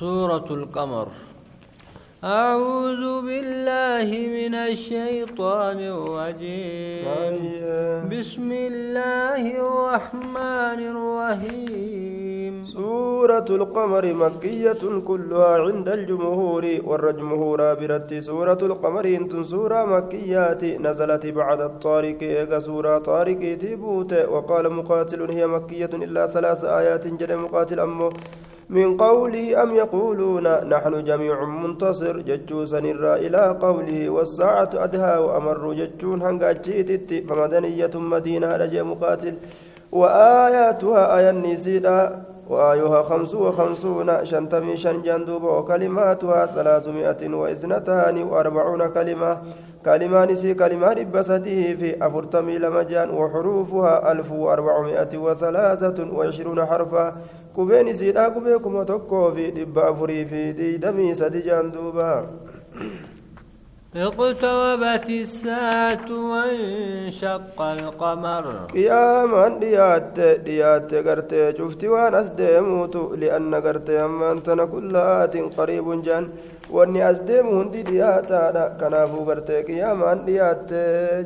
سورة 0.00 0.48
القمر. 0.50 1.08
أعوذ 2.24 3.04
بالله 3.28 4.08
من 4.38 4.54
الشيطان 4.54 5.78
الرجيم. 5.94 7.04
بسم 8.12 8.48
الله 8.52 9.42
الرحمن 9.66 10.80
الرحيم. 10.92 12.52
سورة 12.64 13.48
القمر 13.50 14.04
مكية 14.14 14.82
كلها 15.08 15.52
عند 15.66 15.88
الجمهور 15.88 16.64
والجمهور 16.88 17.60
برت 17.74 18.14
سورة 18.14 18.58
القمر 18.62 19.04
انت 19.04 19.32
سورة 19.52 19.84
مكيات 19.84 20.64
نزلت 20.64 21.26
بعد 21.26 21.60
الطارق 21.60 22.18
إيغا 22.22 22.58
سورة 22.58 22.98
طارق 22.98 23.58
تبوت 23.62 24.12
وقال 24.32 24.64
مقاتل 24.72 25.20
هي 25.30 25.46
مكية 25.46 25.92
إلا 26.06 26.26
ثلاث 26.26 26.64
آيات 26.64 27.06
جل 27.06 27.36
مقاتل 27.36 27.80
أمه. 27.80 28.12
من 28.72 28.96
قوله 28.96 29.62
أم 29.62 29.70
يقولون 29.74 30.46
نحن 30.72 31.04
جميع 31.04 31.44
منتصر 31.44 32.14
ججوسا 32.28 32.78
إلى 33.24 33.42
قوله 33.64 34.10
والساعة 34.10 34.70
أدهى 34.74 35.14
وأمر 35.24 35.72
ججون 35.80 36.22
هنقاتشيتت 36.22 37.10
فمدنية 37.28 37.90
مدينة 37.94 38.48
رجي 38.56 38.82
مقاتل 38.82 39.34
وآياتها 39.92 41.18
آية 41.18 41.30
النسيدة 41.30 41.96
وآيها 42.48 43.02
خمس 43.02 43.34
وخمسون 43.34 44.24
شنتمي 44.24 44.76
شنجندوب 44.76 45.42
وكلماتها 45.42 46.46
ثلاثمائة 46.46 47.34
وإثنتان 47.34 48.22
وأربعون 48.22 48.86
كلمة. 48.88 49.38
كلمان 49.84 50.34
سي 50.34 50.54
كلمان 50.54 51.10
بسده 51.10 51.74
في 51.74 52.06
أفرتمي 52.06 52.58
لمجان 52.58 53.10
وحروفها 53.10 54.12
ألف 54.12 54.32
وأربعمائة 54.32 55.18
وثلاثة 55.18 55.98
وعشرون 56.12 56.66
حرفا. 56.66 57.14
qubee 57.54 58.58
kuma 58.62 58.84
tokkoo 58.84 59.32
fi 59.34 59.50
dhibba 59.50 59.88
afurii 59.88 60.24
fi 60.24 60.52
diidamii 60.56 61.14
sadi 61.14 61.42
jaan 61.42 61.70
duuba 61.72 62.24
اقتربت 63.96 65.08
الساعة 65.10 66.08
وانشق 66.30 67.62
القمر. 67.62 68.44
قياما 68.74 69.48
ديات 69.60 70.20
ديات 70.20 70.94
قرتي 70.94 71.52
شفتي 71.58 71.88
وأنا 71.88 72.20
اسديموت 72.20 72.96
لأن 72.96 73.54
قرتي 73.54 74.04
أما 74.04 74.32
أنتنا 74.32 74.64
كل 74.64 74.96
آت 74.96 75.36
قريب 75.36 76.02
جان 76.02 76.28
وأني 76.70 77.10
اسديم 77.10 77.46
هندي 77.46 77.82
دياتا 77.82 78.76
كنافو 78.80 79.24
قرتي 79.24 79.62
قياما 79.62 80.14
ديات 80.14 80.72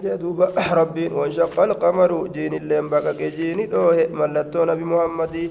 جدوب. 0.04 0.42
ربي 0.72 1.08
وانشق 1.08 1.60
القمر 1.60 2.26
جين 2.34 2.54
اللين 2.54 2.88
بقى 2.88 3.14
جيني 3.14 3.66
دوه 3.66 4.06
ملتون 4.12 4.74
بمحمدي 4.74 5.50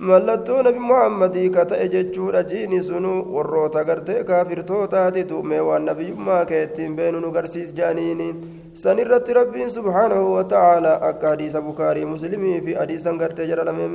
mallattoo 0.00 0.62
nabi 0.62 0.78
muhammadii 0.78 1.50
ka 1.50 1.64
ta'e 1.70 1.88
jechuudha 1.94 2.42
jiini 2.50 2.82
sunu 2.88 3.12
warroota 3.36 3.82
gartee 3.84 4.22
kaafirtootaati 4.28 5.24
du'mee 5.30 5.58
waan 5.68 5.88
nabiyyummaa 5.90 6.44
kee 6.50 6.62
ittiin 6.66 6.94
beenu 6.98 7.20
nu 7.24 7.32
garsiis 7.36 7.72
jaaniini 7.78 8.28
san 8.82 8.98
irratti 9.04 9.34
rabbiin 9.38 9.70
subhaanahu 9.76 10.34
wata'aalaa 10.34 11.00
akka 11.08 11.32
hadiisa 11.32 11.62
bukaarii 11.70 12.04
muslimii 12.12 12.60
fi 12.66 12.74
hadiisan 12.80 13.18
gartee 13.22 13.46
jedhame 13.50 13.88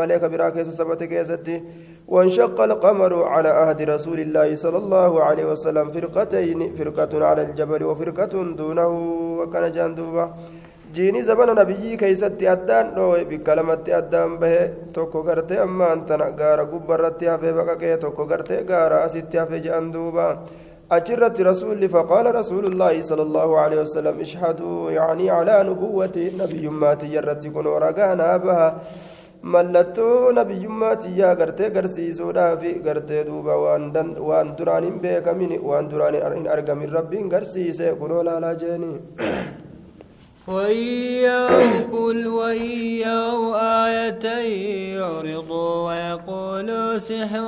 malee 0.00 0.18
ka 0.24 0.32
biraa 0.36 0.50
keessa 0.56 0.72
sabate 0.82 1.08
keessatti 1.14 1.62
وانشق 2.10 2.60
القمر 2.60 3.12
على 3.24 3.48
عهد 3.48 3.82
رسول 3.82 4.20
الله 4.20 4.54
صلى 4.54 4.78
الله 4.78 5.24
عليه 5.24 5.44
وسلم 5.52 5.90
فرقتين 5.94 6.60
فرقة 6.78 7.12
على 7.26 7.42
الجبل 7.42 7.84
وفرقة 7.84 8.34
دونه 8.60 8.88
وكان 9.38 9.72
جندوبا 9.72 10.24
jiini 10.94 11.22
zabana 11.28 11.54
nabiyyii 11.60 11.96
keeysatti 12.02 12.48
addaan 12.54 12.94
dhoowe 12.96 13.24
bikka 13.30 13.54
lamatti 13.58 13.92
addaan 14.00 14.38
bahe 14.40 14.62
tokko 14.96 15.22
gartee 15.28 15.58
ammaan 15.66 16.06
tana 16.08 16.30
gaara 16.40 16.64
gubbarratti 16.72 17.26
hafee 17.32 17.52
baqaqee 17.58 17.96
tokko 18.04 18.24
gartee 18.32 18.64
gaara 18.72 19.04
asitti 19.06 19.36
hafe 19.42 19.60
je'an 19.66 19.92
duuba 19.92 20.26
فقال 20.90 22.34
رسول 22.34 22.64
الله 22.66 22.94
صلى 23.10 23.22
الله 23.22 23.48
عليه 23.62 23.80
وسلم 23.80 24.20
اشهدوا 24.26 24.90
يعني 24.90 25.30
على 25.30 25.54
نبوة 25.70 26.16
نبي 26.40 26.64
مات 26.68 27.04
جرت 27.04 27.46
كن 27.54 27.66
ورقانا 27.66 28.36
بها 28.36 28.68
mallattoo 29.42 30.32
nabiyyummaatii 30.38 31.22
gartee 31.40 31.70
garsiisuudhaafi 31.76 32.72
gartee 32.86 33.22
duuba 33.28 33.54
waan 34.28 34.48
duraan 34.58 34.84
hin 34.84 34.98
beekamin 35.04 35.52
waan 35.68 35.88
duraan 35.90 36.14
hin 36.36 36.48
argamin 36.56 36.90
rabbiin 36.98 37.28
garsiise 37.34 37.94
kunoo 38.00 38.22
laalaa 38.24 38.54
jeeni 38.54 38.90
وإن 40.47 41.89
كل 41.91 42.27
وإن 42.27 43.07
آية 43.85 44.25
يعرضوا 44.97 45.71
ويقولوا 45.87 46.97
سحر 46.97 47.45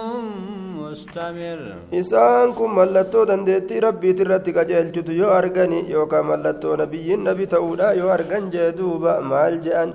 مستمر 0.81 1.59
إسان 1.93 2.47
كن 2.57 2.69
ملتو 2.75 3.23
دندتي 3.29 3.79
ربي 3.85 4.13
ترتي 4.17 4.51
قجلت 4.57 5.09
يو 5.09 5.29
أرغني 5.37 5.79
يو 5.93 6.03
كملتو 6.11 6.75
نبي 6.81 7.13
النبي 7.13 7.45
تؤدا 7.45 7.87
يو 7.99 8.07
أرغن 8.15 8.43
جدوبا 8.53 9.13
مال 9.29 9.61
جان 9.65 9.89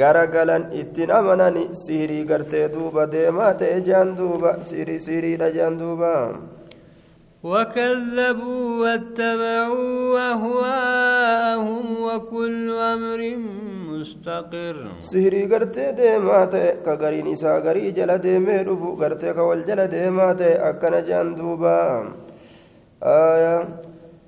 garagalan 0.00 0.64
ittiin 0.80 1.10
amanani 1.18 1.62
siirii 1.82 2.24
gartee 2.30 2.66
duuba 2.72 3.06
deemaa 3.12 3.52
ta'e 3.60 3.78
jaan 3.86 4.10
duuba 4.18 4.50
siirii 4.68 4.98
siiriidha 5.06 5.48
jaan 5.56 5.78
duuba 5.80 6.10
وكذبوا 7.43 8.65
واتبعوا 8.81 10.19
أهواءهم 10.31 11.85
وكل 12.05 12.69
أمر 12.93 13.21
مستقر. 13.89 14.77
سهري 14.99 15.41
قرتي 15.51 15.91
ديمات 15.91 16.55
كغرين 16.85 17.27
إسا 17.33 17.57
غري 17.65 17.91
جل 17.97 18.11
ديمي 18.17 18.57
رفو 18.67 18.89
قرتي 19.01 19.33
كوال 19.33 19.65
جل 19.65 19.87
ديمات 19.87 20.41
أكنا 20.41 20.99
جاندوبا 20.99 21.77
آية 23.03 23.57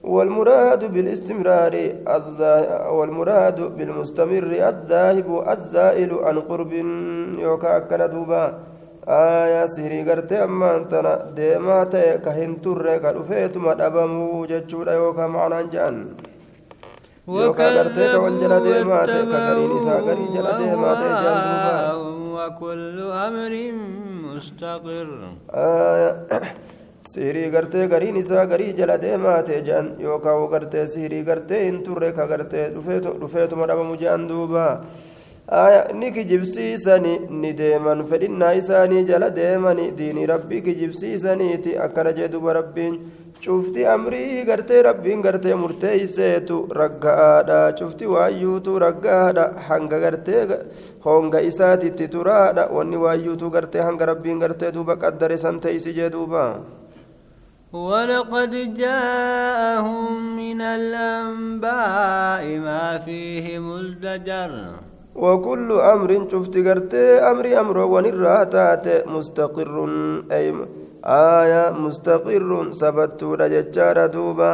والمراد 0.03 0.81
بالاستمرار 0.93 1.75
والمراد 2.97 3.59
بالمستمر 3.77 4.43
الذاهب 4.69 5.29
الزائل 5.53 6.11
عن 6.25 6.37
قرب 6.49 6.73
يوكا 7.45 7.77
أكنا 7.77 8.05
دوبا. 8.13 8.72
Aayaa 9.07 9.67
sihirii 9.67 10.03
gartee 10.09 10.39
ammaan 10.47 10.87
tana 10.91 11.13
deemaa 11.35 11.85
ta'e 11.95 12.17
ka 12.25 12.31
hin 12.39 12.55
turre 12.63 12.99
ka 13.03 13.13
dhufeetuma 13.17 13.75
dhabamuu 13.81 14.45
jechuudha 14.51 14.93
yookaan 15.01 15.31
macnaan 15.35 15.69
jedhan 15.73 15.97
yookaan 17.27 17.73
gartee 17.79 18.07
ka 18.13 18.23
wal 18.25 18.39
jala 18.41 18.63
deemaa 18.69 19.05
ta'e 19.11 19.23
ka 19.31 19.39
gariin 19.47 19.77
isaa 19.81 20.01
garii 20.07 20.29
jala 20.35 20.57
deemaa 20.63 20.95
ta'e 21.01 21.13
jedhan 21.23 22.11
وكل 22.33 22.97
أمر 23.27 23.53
مستقر 24.25 25.07
gartee 27.53 27.87
gariin 27.87 28.15
isaa 28.17 28.45
garii 28.45 28.73
jala 28.73 28.97
deemaa 29.01 29.41
ta'e 29.47 29.61
jedhan 29.67 29.87
yookaan 29.99 30.47
gartee 30.53 30.87
sihirii 30.87 31.23
gartee 31.23 31.65
hin 31.65 31.83
turre 31.83 32.11
ka 32.11 32.27
gartee 32.27 32.69
dhufeetuma 32.75 33.67
dhabamu 33.67 33.95
jedhan 34.01 34.27
duuba. 34.29 34.65
ni 36.00 36.08
kijibsiisani 36.12 37.12
ni 37.42 37.52
deeman 37.60 38.04
fedhinnaa 38.10 38.52
isaanii 38.62 39.04
jala 39.10 39.30
deemani 39.30 39.90
diinii 39.98 40.26
rabbii 40.32 40.60
kijibsiisaniiti 40.66 41.78
akkana 41.84 42.12
jee 42.18 42.28
duba 42.34 42.52
rabbiin 42.58 42.98
cufti 43.44 43.86
amrii 43.86 44.44
gartee 44.44 44.82
rabbiin 44.88 45.22
gartee 45.26 45.54
murteeyseetu 45.62 46.56
ragga'aadha 46.80 47.60
cufti 47.78 48.06
waayyuutu 48.14 48.78
ragga'aadha 48.84 49.44
hanga 49.68 50.00
gartee 50.04 50.42
honga 51.06 51.40
isaatitti 51.50 52.08
turaadha 52.16 52.66
wanni 52.78 52.96
waayyuutu 53.04 53.50
gartee 53.56 53.80
hanga 53.88 54.06
rabbiin 54.12 54.42
gartee 54.44 54.72
duuba 54.76 54.96
qaddare 55.04 55.38
san 55.44 55.60
teeysi 55.60 55.94
jee 56.00 56.10
duuba 56.16 56.44
ولقد 57.72 58.74
جاءهم 58.80 60.36
من 60.36 60.60
الأنباء 60.60 62.44
ما 62.66 62.98
فيه 62.98 63.58
مزدجر 63.58 64.52
وكل 65.18 65.72
أمر 65.72 66.10
شفت 66.30 66.54
قرتي 66.66 67.06
أمر 67.30 67.60
أمر 67.60 67.76
ونرات 67.78 68.56
مستقر 69.08 69.74
أي 70.32 70.54
آية 71.04 71.70
مستقر 71.72 72.72
سبت 72.72 73.20
رججار 73.24 74.06
دوبا 74.06 74.52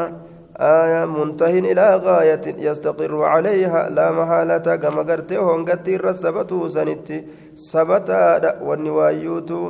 آية 0.59 1.05
منتهي 1.05 1.59
إلى 1.59 1.87
غاية 2.05 2.45
يستقر 2.47 3.23
عليها 3.25 3.91
لا 3.91 4.07
محالة 4.13 4.77
كما 4.77 5.03
قرتي 5.03 5.39
هونغتي 5.39 5.97
رسبتو 5.97 6.69
سنتي 6.69 7.19
سبتا 7.55 8.63
والنوايوتو 8.63 9.61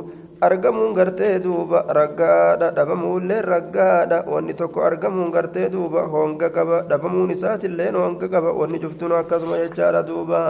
argamuun 0.41 0.93
gartee 0.93 1.39
duuba 1.39 1.79
raggaadha 1.97 2.71
dhabamuullee 2.75 3.41
raggaadha 3.41 4.17
wanni 4.27 4.53
tokko 4.53 4.83
argamuun 4.83 5.31
gartee 5.31 5.69
duuba 5.71 6.01
honga 6.13 6.49
qaba 6.49 6.81
dhabamuun 6.89 7.31
isaatillee 7.31 7.91
honga 7.95 8.27
qaba 8.27 8.51
wanni 8.59 8.79
cuftuun 8.83 9.15
akkasuma 9.19 9.57
jechaadha 9.63 10.03
duuba 10.09 10.41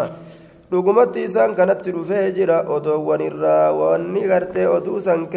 dhugumatti 0.71 1.23
isaan 1.29 1.53
kanatti 1.55 1.91
dhufee 1.93 2.31
jira 2.37 2.57
odoowwan 2.75 3.21
irraa 3.29 3.71
wanni 3.81 4.25
gartee 4.31 4.65
oduu 4.77 4.99
san 5.07 5.27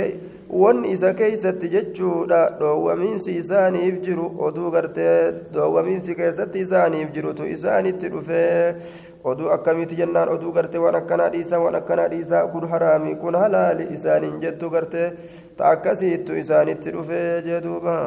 wanni 0.62 0.92
isa 0.96 1.14
keeysatti 1.20 1.68
jechuudha 1.76 2.40
dhoowwamiinsi 2.60 3.32
isaaniif 3.42 3.96
jiru 4.06 4.26
oduu 4.48 4.72
gartee 4.76 5.16
dhoowwamiinsi 5.54 6.16
keessatti 6.20 6.60
isaaniif 6.66 7.10
jirutu 7.16 7.48
isaanitti 7.56 8.10
dhufee 8.14 8.76
oduu 9.32 9.50
akkamiiti 9.56 9.96
jennaan 10.02 10.30
oduu 10.36 10.52
gartee 10.58 10.82
waan 10.86 10.96
akkanaa 11.02 11.30
dhiisaa 11.36 11.60
waan 11.66 11.76
akkanaa 11.82 12.08
dhiisaa 12.14 12.44
kun 12.54 12.68
haraami 12.74 13.16
kun 13.24 13.36
halaali 13.44 13.88
isaaniin 13.98 14.38
jettu 14.46 14.70
gartee 14.76 15.08
ta 15.58 15.72
akkasiittu 15.74 16.36
isaanitti 16.46 16.92
dhufee 16.98 17.42
jee 17.50 17.62
duuba 17.68 17.98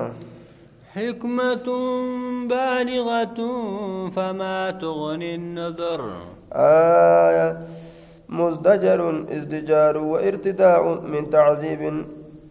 حكمة 0.97 1.69
بالغة 2.53 3.39
فما 4.17 4.71
تغني 4.83 5.35
النذر 5.35 6.01
آية 6.53 7.49
مزدجر 8.29 9.01
ازدجار 9.37 9.97
وارتداع 9.99 10.83
من 11.13 11.31
تعذيب 11.31 11.83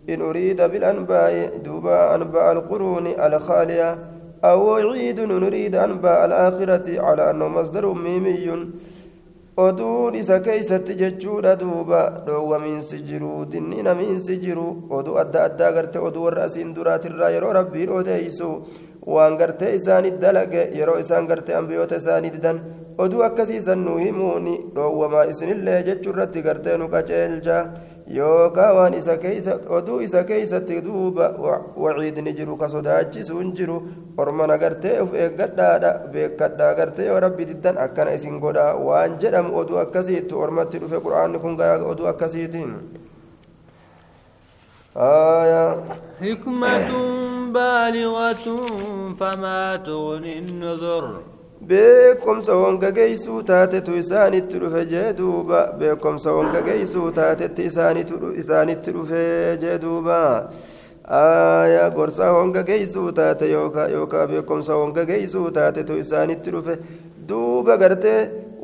إن 0.09 0.21
أريد 0.21 0.61
بالأنباء 0.61 1.57
دوبا 1.65 2.15
أنباء 2.15 2.51
القرون 2.51 3.07
الخالية 3.07 3.97
أو 4.43 4.73
عيد 4.73 5.19
نريد 5.19 5.75
أنباء 5.75 6.25
الآخرة 6.25 7.01
على 7.01 7.29
أنه 7.29 7.47
مصدر 7.47 7.93
ميمي 7.93 8.67
oduun 9.57 10.15
isa 10.19 10.39
keeysatti 10.43 10.97
jechuudha 10.99 11.55
duuba 11.59 11.99
dhoowwamiinsi 12.27 12.97
jiru 13.09 13.45
dinninamiinsi 13.51 14.35
jiru 14.43 14.65
oduu 14.97 15.15
adda 15.21 15.43
addaa 15.47 15.71
garte 15.77 15.99
oduu 16.07 16.23
warra 16.25 16.43
asiin 16.47 16.73
duraatirraa 16.75 17.29
yeroo 17.35 17.53
rabbiin 17.59 17.93
odeeysu 17.99 18.49
waan 19.15 19.37
gartee 19.41 19.71
isaanit 19.77 20.19
dalage 20.23 20.61
yeroo 20.79 20.97
isaan 21.03 21.27
gartee 21.31 21.55
ambiyoota 21.61 21.95
isaanii 22.03 22.33
didan 22.35 22.59
oduu 23.05 23.23
akkasiisan 23.29 23.79
nu 23.85 23.95
himuuni 24.03 24.55
dhoowwamaa 24.75 25.25
isinillee 25.33 25.79
jechuu 25.87 26.11
irratti 26.15 26.41
gartee 26.47 26.77
nu 26.77 26.91
qaceelcha 26.95 27.57
yookaan 28.18 28.76
waan 28.76 28.94
isa 29.00 29.16
keeysa 29.24 29.58
oduu 29.78 30.00
isa 30.06 30.24
keeysatti 30.30 30.80
duuba 30.86 31.26
waciidni 31.84 32.32
jiru 32.38 32.56
ka 32.62 32.68
sodaachisuun 32.68 33.52
jiru 33.60 33.76
ormana 34.16 34.58
gartee 34.58 34.96
uf 35.04 35.14
eeggadhaadha 35.26 35.92
beekadhaa 36.14 36.72
gartee 36.80 37.06
yoo 37.10 37.20
rabbi 37.26 37.50
diddan 37.52 37.78
akkana 37.86 38.16
isin 38.20 38.40
godhaa 38.46 38.72
waan 38.88 39.18
jedhamu 39.20 39.54
oduu 39.62 39.78
akkasiitti 39.84 40.34
ormatti 40.46 40.82
dhufe 40.82 41.04
quraanni 41.06 41.38
kun 41.38 41.60
oduu 41.92 42.10
akkasiitiin 42.14 42.74
آية 44.96 45.84
حكمة 46.20 46.90
بالغة 47.54 48.46
فما 49.20 49.76
تغني 49.76 50.38
النذر 50.38 51.20
beekomsa 51.69 52.53
hongageeysuu 52.61 53.41
taatetu 53.49 53.97
isaanitti 54.01 54.59
dhufe 54.63 54.81
jee 54.93 55.09
duuba 55.19 55.59
beekomsa 55.79 56.31
hongageeysuu 56.37 57.11
taatetti 57.19 57.65
isaanitti 57.69 58.91
dhufe 58.97 59.21
jee 59.63 59.77
duuba 59.83 60.17
aya 61.19 61.89
gorsa 61.95 62.29
hongageeysuu 62.37 63.11
taate 63.19 63.49
yookaa 63.51 64.27
beekomsa 64.33 64.73
hongageeysuu 64.81 65.45
taatetu 65.57 65.97
isaanitti 66.03 66.51
dhufe 66.57 66.77
duuba 67.29 67.77
gartee 67.83 68.19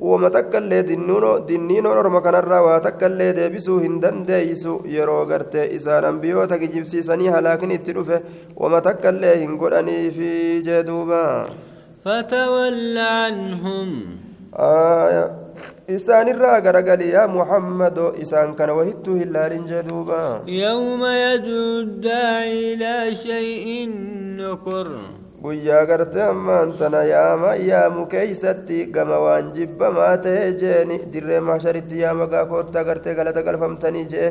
wama 0.09 0.29
takkaillee 0.35 0.83
dinniinoon 0.89 1.97
orma 2.03 2.21
kanarraa 2.27 2.61
waa 2.67 2.79
takkaillee 2.85 3.31
deebisuu 3.39 3.79
hin 3.87 3.97
dandeeysu 4.05 4.77
yeroo 4.97 5.25
gartee 5.33 5.65
isaan 5.79 6.05
ambiyoota 6.11 6.61
kijibsiisanii 6.63 7.33
halaakni 7.37 7.81
itti 7.81 7.93
dhufe 7.97 8.21
wama 8.63 8.81
takkaillee 8.87 9.35
hin 9.43 9.57
godhaniifi 9.65 10.31
jee 10.69 10.81
duuba 10.87 11.21
فتول 12.05 12.97
عنهم 12.97 13.89
آية 14.55 15.25
إسان 15.89 16.27
الراغر 16.29 16.75
قال 16.89 17.01
يا 17.01 17.25
محمد 17.37 17.97
إسان 18.21 18.53
كان 18.57 18.69
وهدته 18.69 19.11
هلال 19.23 19.53
جدوبا 19.69 20.23
يوم 20.47 21.01
يدعو 21.05 21.79
الداعي 21.85 22.73
إلى 22.73 23.15
شيء 23.15 23.67
نكر 24.41 24.87
guyyaa 25.41 25.85
gartee 25.89 26.21
ammaan 26.23 26.69
tana 26.79 26.99
yaama 27.03 27.51
yaamu 27.69 28.03
keeysatti 28.11 28.77
gama 28.95 29.17
waan 29.25 29.47
jibbamaa 29.55 30.17
ta'e 30.25 30.51
jeeni 30.61 30.97
dirree 31.13 31.39
maasharitti 31.47 31.97
yaama 32.03 32.27
gaa 32.33 32.43
koottaa 32.51 32.83
gartee 32.89 33.15
galata 33.19 33.41
galfamtanii 33.47 34.03
jee 34.11 34.29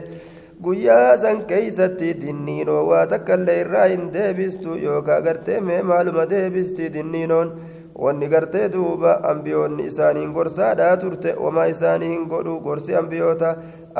guyyaa 0.64 1.16
san 1.24 1.38
keeysatti 1.50 2.08
dinniinoo 2.22 2.80
waa 2.90 3.04
takkaillee 3.12 3.58
irraa 3.64 3.84
hin 3.92 4.02
deebistu 4.16 4.74
yookaa 4.86 5.20
gartee 5.26 5.60
mee 5.68 5.82
maaluma 5.90 6.24
deebisti 6.32 6.88
dinniinoon 6.96 7.52
wanni 8.04 8.28
gartee 8.34 8.66
duuba 8.74 9.14
ambiyoonni 9.32 9.86
isaaniin 9.92 10.32
gorsaadhaa 10.36 10.96
turte 11.04 11.34
wamaa 11.46 11.66
isaanii 11.74 12.10
hin 12.12 12.26
godhu 12.34 12.58
gorsi 12.68 12.96
ambiyoota 13.02 13.54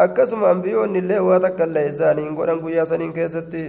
akkasuma 0.05 0.51
ambiyoonni 0.55 0.99
illee 1.05 1.21
waa 1.31 1.41
takkaillee 1.47 1.87
isaanii 1.95 2.25
hin 2.29 2.37
godhan 2.43 2.61
guyyaa 2.69 2.89
saniin 2.95 3.12
keessatti 3.21 3.65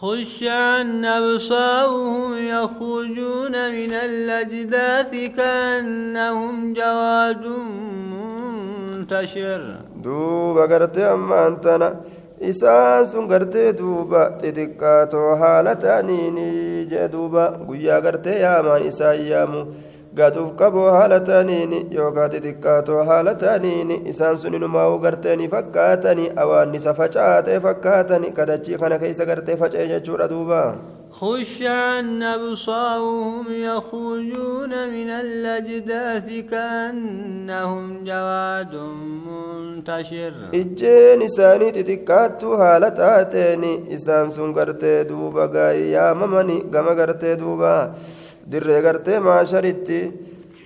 خش 0.00 0.42
عن 0.42 1.04
أبصارهم 1.04 2.32
يخرجون 2.54 3.54
من 3.76 3.92
الأجداث 4.08 5.12
كأنهم 5.36 6.72
جواد 6.78 7.44
منتشر 8.12 9.62
دوبا 10.02 10.64
قرتي 10.66 11.02
أما 11.12 11.46
أنتنا 11.46 11.88
isaan 12.40 13.04
sun 13.08 13.24
gartee 13.28 13.72
duuba 13.72 14.36
xixiqqaatoo 14.40 15.36
haala 15.40 15.72
ta'aniini 15.74 16.84
jee 16.90 17.08
duuba 17.12 17.44
guyyaa 17.68 18.00
gartee 18.04 18.40
yaamaan 18.44 18.84
isaan 18.90 19.20
yaamu 19.30 19.60
gaduuf 20.18 20.50
qaboo 20.60 20.90
haala 20.96 21.20
ta'aniini 21.20 21.78
yookaan 21.96 22.30
xixiqqaatoo 22.34 23.04
haala 23.08 23.34
ta'aniini 23.42 24.02
isaan 24.12 24.36
sun 24.38 24.54
inumaa'uu 24.58 24.98
garteeni 24.98 25.48
fakkaatanii 25.54 26.32
awaannisa 26.42 26.94
facaatee 27.00 27.58
fakkaatanii 27.60 28.32
kadachii 28.38 28.78
kana 28.84 28.98
keessa 28.98 29.24
gartee 29.24 29.56
faca'e 29.56 29.88
jechuudha 29.88 30.28
duuba. 30.28 30.60
خش 31.20 31.62
عن 31.62 32.22
أبصارهم 32.22 33.44
يخرجون 33.48 34.72
من 34.94 35.10
الأجداث 35.10 36.28
كأنهم 36.50 38.04
جواد 38.04 38.74
منتشر 39.26 40.34
إجين 40.54 41.22
إساني 41.22 41.70
تتكاتو 41.70 42.54
هالتاتين 42.54 43.64
إسان 43.94 44.30
سنقرتي 44.30 45.04
دوبا 45.04 45.46
قاي 45.46 45.90
يا 45.90 46.12
ممني 46.12 46.58
قم 46.72 46.86
قرتي 46.98 47.34
دوبا 47.34 47.94
dirree 48.50 48.80
gartee 48.82 49.18
maasharitti 49.18 49.98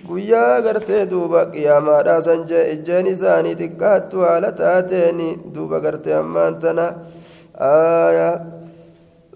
guyyaa 0.07 0.61
gartee 0.65 1.03
duuba 1.11 1.39
qiyaamaadhaa 1.53 2.21
san 2.27 2.41
jee 2.49 2.65
ijjeen 2.73 3.07
isaanii 3.13 3.55
xiqqaattu 3.61 4.17
haala 4.25 4.51
taateen 4.59 5.21
duuba 5.55 5.79
gartee 5.85 6.15
ammaan 6.21 6.59
tana 6.65 6.85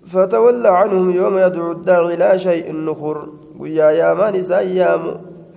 فتولى 0.05 0.69
عنهم 0.69 1.09
يوم 1.11 1.37
يدعو 1.37 1.71
الداعي 1.71 2.13
إلى 2.13 2.39
شيء 2.39 2.75
نخر 2.75 3.29
ويا 3.59 3.89
يا 3.91 4.13
مان 4.13 4.41
سيام؟ 4.41 5.03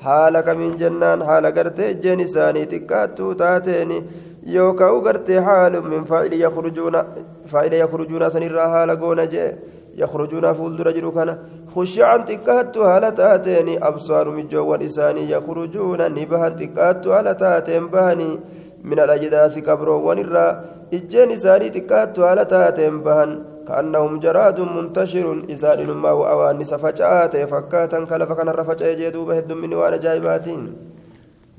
حالك 0.01 0.49
من 0.49 0.77
جنان 0.77 1.25
حال 1.25 1.47
قرتي 1.47 1.95
جن 1.95 2.27
ساني 2.27 2.65
تكاتو 2.65 3.33
تاتيني. 3.33 4.05
يوكاو 4.47 5.01
قرتي 5.01 5.41
حال 5.41 5.83
من 5.91 6.05
فاعل 6.05 6.33
يخرجون 6.33 7.03
فاعل 7.47 7.73
يخرجون 7.73 8.29
سنرا 8.29 8.65
حال 8.73 9.29
جي. 9.29 9.53
يخرجون 9.97 10.53
فولدر 10.53 10.91
جرو 10.91 11.11
كان 11.13 11.39
خشعا 11.75 12.17
تكاتو 12.17 12.83
هالا 12.83 13.11
تاتيني. 13.11 13.79
أبصار 13.89 14.31
مجوان 14.31 14.83
إساني 14.83 15.31
يخرجون 15.31 16.01
نبها 16.15 16.49
تكاتو 16.49 17.13
هالا 17.13 17.33
تاتين 17.33 17.87
بهني. 17.87 18.41
من 18.85 18.99
الأجداث 19.01 19.59
كبرو 19.59 20.11
ونرا 20.11 20.47
إجين 20.95 21.31
إساني 21.31 21.69
تكاتو 21.71 22.25
هالا 22.25 22.43
تاتين 22.43 23.01
بهن. 23.03 23.31
كأنهم 23.69 24.21
جراد 24.21 24.61
منتشر 24.61 25.45
إسان 25.53 25.91
ما 25.91 26.11
هو 26.11 26.27
أوان 26.27 26.65
سفجأت 26.65 27.37
فكاتا 27.37 28.05
كلف 28.05 28.33
كان 28.33 28.49
رفجأ 28.49 28.95
جدوبه 29.01 29.39
الدم 29.39 29.73
وأنا 29.73 29.97
جايباتين. 29.97 30.63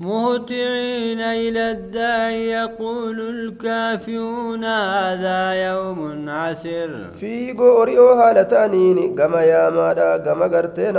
مهطعين 0.00 1.20
إلى 1.20 1.70
الداعي 1.70 2.50
يقول 2.50 3.20
الكافرون 3.20 4.64
هذا 4.64 5.40
يوم 5.68 6.28
عسر 6.28 6.90
في 7.20 7.52
غوريو 7.52 8.08
هالتانين 8.08 9.14
كما 9.14 9.42
يا 9.42 9.70
مادا 9.70 10.16
كما 10.16 10.46
غرتي 10.46 10.92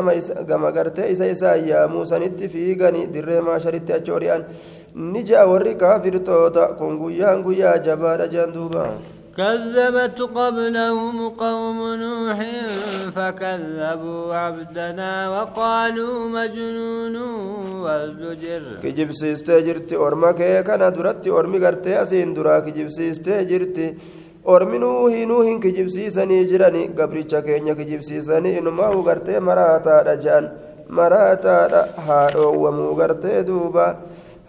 كما 0.49 0.69
غرتي 0.69 1.11
إسا 1.11 1.31
إسا 1.31 1.55
يا 1.55 1.85
موسى 1.85 2.19
نت 2.19 2.43
في 2.43 2.73
غني 2.81 3.05
در 3.05 3.41
ما 3.41 3.57
شريت 3.57 3.91
أجوريان 3.91 4.43
نجا 4.95 5.43
وري 5.43 5.73
كافر 5.73 6.17
توتا 6.17 6.65
كون 6.77 6.93
غيا 7.01 7.31
غيا 7.45 7.77
جبار 7.77 8.25
جندوبا. 8.25 8.85
كذبت 9.37 10.19
قبلهم 10.21 11.29
قوم 11.29 11.79
نوح 12.03 12.39
فكذبوا 13.15 14.35
عبدنا 14.35 15.11
وقالوا 15.33 16.17
مجنون 16.35 17.15
وازدجر. 17.83 18.63
كجب 18.83 19.11
سيستجرت 19.11 19.93
أرما 19.93 20.31
كيكا 20.31 20.75
ندرت 20.75 21.27
أرمي 21.27 21.57
غرتي 21.63 22.01
أسين 22.01 22.33
درا 22.33 22.59
كجب 22.59 22.89
سيستجرت 22.89 23.77
أرمي 24.47 24.77
نوحي 24.77 25.25
نوحي 25.25 25.53
كجب 25.63 25.87
سيساني 25.87 26.43
جراني. 26.49 26.83
قبري 26.97 27.23
چكينيا 27.31 27.73
كجب 27.73 28.01
سيساني 28.01 28.59
إنما 28.59 28.85
هو 28.85 28.99
غرتي 29.07 29.39
مراتا 29.39 30.01
رجان 30.07 30.45
مراتا 30.89 31.57
رحارو 31.73 32.67
ومو 32.67 32.87
غرتي 32.99 33.41
دوبا. 33.47 33.87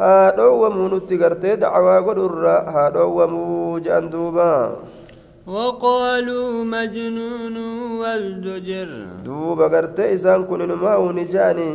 هادو 0.00 0.50
ومو 0.62 0.88
نتغرتي 0.88 1.56
دعوا 1.62 2.00
قدر 2.06 2.46
هادو 2.74 3.08
ومو 3.18 3.44
je'an 3.80 4.10
duuba 4.10 4.50
وقالوا 5.46 6.64
مجنون 6.64 7.56
والدجر 8.00 8.88
دوبا 9.26 9.66
غرتي 9.66 10.14
إسان 10.14 10.44
كن 10.46 10.62
نماو 10.70 11.10
نجاني 11.12 11.70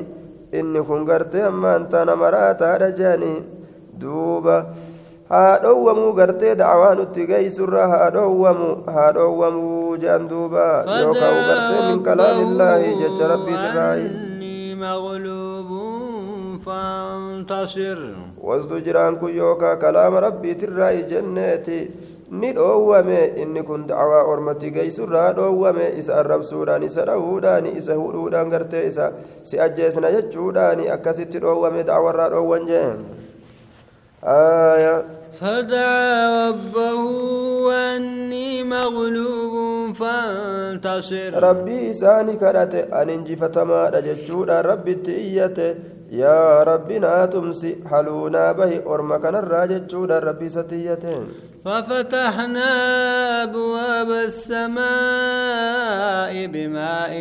inni 0.55 0.79
kun 0.87 1.03
gartee 1.03 1.43
ammaan 1.43 1.91
tana 1.91 2.15
maraataadha 2.15 2.87
jeanii 2.95 3.43
duuba 3.99 4.55
haa 5.29 5.59
dhowwamuu 5.63 6.13
gartee 6.19 6.55
dacwaa 6.55 6.95
nutti 6.95 7.27
geeysurra 7.27 7.87
haa 7.91 8.09
dhowwamu 8.15 8.69
haa 8.95 9.11
dhowwamuu 9.17 9.97
jean 10.03 10.23
duuba 10.31 10.65
yookaan 11.01 11.39
gartee 11.49 11.81
min 11.91 11.99
kalaamillaahi 12.07 12.95
jecha 13.03 13.27
rabbiitirraayi 13.33 14.07
فانتصر 16.66 17.98
وزد 18.38 18.72
جران 18.84 19.16
كن 19.16 19.36
يوكا 19.36 19.74
كلام 19.74 20.14
ربي 20.14 20.54
تراي 20.54 21.02
جنتي 21.02 21.90
ni 22.32 22.48
dhoowwame 22.56 23.36
inni 23.42 23.60
kun 23.60 23.82
dacwaa 23.84 24.24
ormatti 24.24 24.70
geeysurraa 24.72 25.32
dhoowwame 25.36 25.86
isa 26.00 26.16
arrabsuudhaan 26.20 26.86
isa 26.86 27.04
dhahuudhaan 27.04 27.66
isa 27.80 27.92
hudhuudhaan 27.98 28.48
gartee 28.54 28.88
isa 28.88 29.12
si 29.48 29.60
ajjeesna 29.60 30.12
jechuudhaan 30.14 30.80
akkasitti 30.94 31.42
dhoowwame 31.44 31.84
dacwarraa 31.84 32.30
dhoowwan 32.32 32.64
jeen 32.72 32.98
فدعا 35.42 36.50
ربه 36.50 37.02
أني 37.96 38.64
مغلوب 38.64 39.54
فانتصر 39.94 41.42
ربي 41.42 41.90
إساني 41.90 42.36
كانت 42.36 42.74
أن 42.74 43.10
انجفتما 43.10 43.88
رججودا 43.88 44.60
ربي 44.60 44.94
تئيته 44.94 45.74
yaa 46.09 46.63
rabbi 46.63 46.99
naa 46.99 47.27
tumsi 47.27 47.75
haluunaa 47.89 48.53
bahi 48.53 48.79
orma 48.85 49.19
kanarraa 49.19 49.67
jechuudha 49.67 50.19
rabbi 50.19 50.49
satiyyateen 50.49 51.27
ففتحنا 51.67 52.69
أبواب 53.43 54.11
السماء 54.11 54.87
بماء 56.47 57.13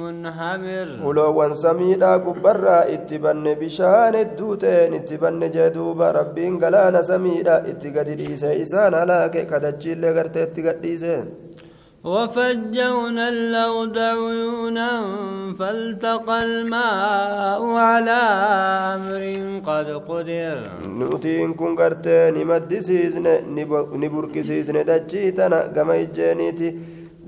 منهمر. 0.00 0.88
ولو 1.04 1.54
سميدا 1.54 2.16
كبرا 2.16 2.78
اتبن 2.94 3.54
بشان 3.60 4.14
الدوتين 4.14 4.94
اتبن 4.94 5.50
جدوب 5.50 6.02
ربين 6.02 6.64
قلانا 6.64 7.02
سميدا 7.02 7.56
اتقد 7.70 8.08
ديسي 8.16 8.62
إسان 8.62 8.94
هلاك 8.94 9.36
كدجيل 9.50 10.00
لغرت 10.00 10.36
اتقد 10.36 10.80
ديسي 10.80 11.24
وفجونا 12.04 13.28
الأرض 13.28 13.98
عيونا 13.98 14.90
فالتقى 15.58 16.42
الماء 16.44 17.62
على 17.88 18.20
أمر 18.94 19.22
قد 19.68 19.88
قدر. 20.08 20.58
نوتين 20.88 21.54
كون 21.54 21.76
قرتي 21.76 22.30
نمد 22.30 22.78
سيزن 22.78 23.26
نبرك 24.02 24.40
سيزن 24.40 24.84
دجيتنا 24.84 25.66
كما 25.76 25.94
يجينيتي 25.96 26.68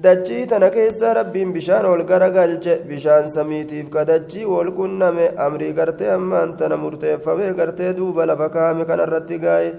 دجيتنا 0.04 0.68
كيس 0.68 1.02
ربي 1.02 1.44
بشان 1.44 1.84
والقرقل 1.84 2.52
بشان 2.88 3.28
سميتي 3.28 3.82
فكا 3.82 4.02
دجي 4.02 4.44
والكنا 4.44 5.08
أمري 5.46 5.72
قرتي 5.72 6.14
أما 6.14 6.44
أنت 6.44 6.62
نمرتي 6.62 7.18
فمي 7.18 7.50
قرتي 7.58 7.92
دوبا 7.92 8.22
لفكامي 8.22 8.84
كان 8.84 9.00
الرتقائي 9.00 9.74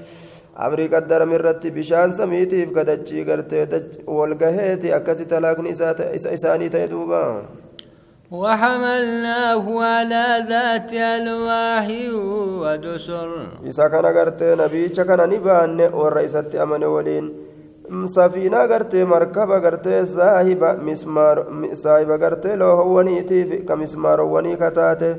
amrii 0.55 0.89
qaddarame 0.89 1.36
irratti 1.39 1.72
bishaan 1.72 2.13
samiitiif 2.13 2.72
kadachii 2.77 3.25
gartee 3.25 3.65
walgaheeti 4.07 4.93
akkasi 4.93 5.25
talaakni 5.25 5.75
isaanii 6.38 6.69
ta'e 6.69 6.88
duuba 6.95 7.22
وحملناه 8.33 9.65
على 9.83 10.25
ذات 10.50 10.89
ألواح 10.93 11.88
ودسر 12.63 13.29
إذا 13.69 13.88
كان 13.88 14.05
قرتي 14.05 14.55
نبي 14.55 14.89
كان 14.89 15.29
نبان 15.29 15.79
والرئيسة 15.93 16.63
أمن 16.63 16.83
ولين 16.83 17.25
safiinaa 18.05 18.67
gartee 18.67 19.05
markaba 19.05 19.60
gartee 19.60 20.05
saahiba 20.05 20.74
mismaar 20.74 21.45
saahiba 21.74 22.17
gartee 22.17 22.55
loohowwaniitiif 22.55 23.65
ka 23.67 23.75
mismaarowwanii 23.75 24.55
kataate 24.57 25.10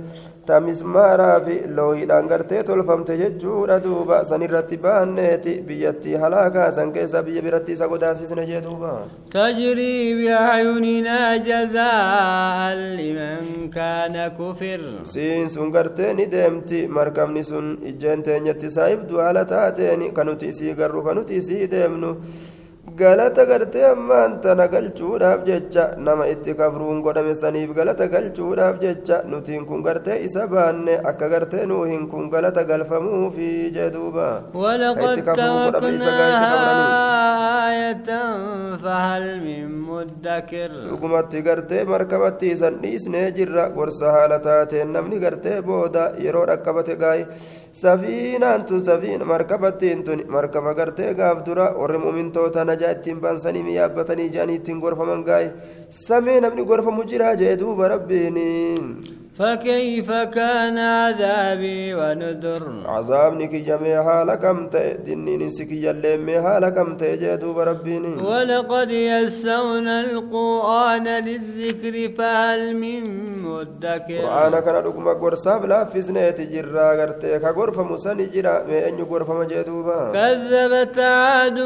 ta 0.47 0.61
mismaaraa 0.61 1.41
fi 1.47 1.55
loohiidhaan 1.77 2.27
gartee 2.33 2.63
tolfamte 2.69 3.17
jechuudha 3.21 3.79
duuba 3.85 4.19
san 4.31 4.43
irratti 4.47 4.77
baanneeti 4.87 5.55
biyyattii 5.69 6.15
halaakaa 6.25 6.71
san 6.79 6.93
keessa 6.97 7.23
biyya 7.27 7.43
biratti 7.47 7.73
isa 7.77 7.89
godaasisne 7.93 8.45
jee 8.51 8.61
duuba 8.67 8.93
tajrii 9.37 10.15
biacyuninaa 10.21 11.31
jazaa'an 11.49 12.81
liman 12.99 13.71
kaana 13.77 14.31
kufir 14.41 14.81
siin 15.15 15.49
sun 15.55 15.71
gartee 15.77 16.15
ni 16.15 16.27
deemti 16.37 16.87
markabni 16.99 17.45
sun 17.45 17.79
ijjeen 17.93 18.23
teenyatti 18.29 18.71
saahibdu 18.77 19.19
haala 19.25 19.45
taateen 19.55 20.05
kanuti 20.19 20.49
isii 20.55 20.75
garru 20.83 21.03
kanuti 21.09 21.37
isii 21.43 21.67
deemnu 21.77 22.11
galata 22.93 23.45
gartee 23.47 23.83
ammaan 23.91 24.41
tana 24.43 24.67
galchuudhaaf 24.69 25.45
jecha 25.47 25.97
nama 25.99 26.27
itti 26.29 26.55
kafruun 26.55 27.01
godhame 27.03 27.35
saniif 27.35 27.71
galata 27.75 28.07
galchuudhaaf 28.15 28.79
jecha 28.83 29.23
nutiin 29.31 29.65
kun 29.67 29.83
gartee 29.83 30.23
isa 30.25 30.47
baanne 30.47 31.01
akka 31.11 31.29
gartee 31.33 31.65
nuuhin 31.67 32.09
kun 32.11 32.29
galata 32.31 32.63
galfamuufi 32.65 33.73
jee 33.75 33.91
duuba 33.91 34.43
ولقد 34.55 35.25
تركناها 35.25 36.55
آية 37.69 38.11
فهل 38.77 39.25
من 39.41 39.69
مدكر 39.89 40.71
isan 42.55 42.75
dhiisnee 42.83 43.31
jirra 43.37 43.69
gorsa 43.77 44.13
haala 44.13 44.39
taateen 44.39 44.93
namni 44.93 45.19
gartee 45.19 45.63
booda 45.63 46.13
yeroo 46.25 46.47
dhaqqabate 46.47 46.95
gaa'e 47.03 47.27
safiinaan 47.73 48.61
tun 48.67 48.81
safiin 48.85 49.23
markabattiin 49.27 50.05
tun 50.05 50.21
markaba 50.29 50.75
gartee 50.75 51.15
gaaf 51.15 51.39
dura 51.47 51.67
warri 51.81 51.99
mumintoota 51.99 52.65
najaa 52.75 52.93
ittiin 52.99 53.21
baansanii 53.27 53.63
miyaabbatanii 53.73 54.31
jaanii 54.39 54.61
ittiin 54.63 54.81
gorfaman 54.87 55.25
gaa'e 55.33 55.51
samee 56.05 56.41
namni 56.47 56.65
gorfamu 56.73 57.05
jiraa 57.13 57.35
jee 57.43 57.57
duuba 57.65 57.89
rabbiin 57.97 58.41
فكيف 59.39 60.13
كان 60.13 60.79
عذابي 60.79 61.95
ونذر؟ 61.95 62.63
عذابني 62.87 63.47
كي 63.47 63.59
جميع 63.59 64.05
حالكم 64.05 64.69
دنين 65.07 65.49
سكي 65.49 65.85
يلمي 65.87 66.41
حالكم 66.43 66.97
جدوب 67.01 67.59
ربيني 67.59 68.23
ولقد 68.23 68.91
يسونا 68.91 70.01
القرآن 70.01 71.07
للذكر 71.09 72.15
فهل 72.19 72.77
من 72.77 73.03
مدكر؟ 73.43 74.23
قرآن 74.23 74.61
كان 74.61 74.75
لكم 74.75 75.09
قرصاب 75.09 75.65
لا 75.67 75.85
فزنة 75.85 76.39
جرا 76.53 76.95
غرتي 76.95 77.39
كغرفة 77.39 77.83
مساني 77.83 78.27
جرا 78.27 78.63
مي 78.69 78.89
أن 78.89 79.03
غرفة 79.03 79.45
جدوبا 79.45 80.13
كذبت 80.13 80.99
عاد 80.99 81.59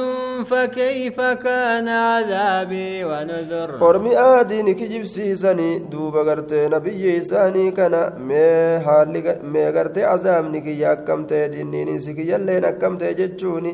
فكيف 0.51 1.21
كان 1.21 1.89
عذابي 1.89 3.05
ونذر؟ 3.05 3.71
قرمي 3.81 4.19
آدين 4.19 4.75
كي 4.75 4.87
جبسيساني 4.87 5.79
دوبا 5.79 6.21
غرتي 6.21 6.69
نبي 6.69 7.19
إساني 7.19 7.58
isaanii 7.59 7.73
kana 7.73 8.01
mee 8.29 8.79
haalli 8.87 9.23
mee 9.53 9.71
gartee 9.73 10.07
azaabni 10.15 10.63
kiyya 10.63 10.91
akkam 10.97 11.27
ta'e 11.27 11.49
dinniin 11.53 11.99
si 11.99 12.15
kiyyalleen 12.15 12.65
akkam 12.71 12.99
ta'e 12.99 13.15
jechuun 13.21 13.67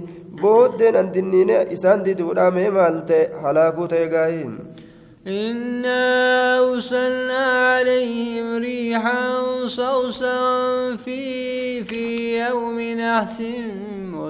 booddeen 0.43 0.97
an 0.97 1.13
dinniine 1.15 1.67
isaan 1.77 2.05
diduudha 2.05 2.51
mee 2.51 2.71
maal 2.71 3.01
ta'e 3.11 3.31
halaakuu 3.43 3.89
ta'e 3.89 4.09
gaa'iin 4.17 4.55
إنا 5.27 6.05
أرسلنا 6.59 7.45
عليهم 7.73 8.57
ريحا 8.57 9.23
صوصا 9.67 10.97
في 10.97 11.85
في 11.85 12.05
يوم 12.45 12.81
نحس 12.81 13.41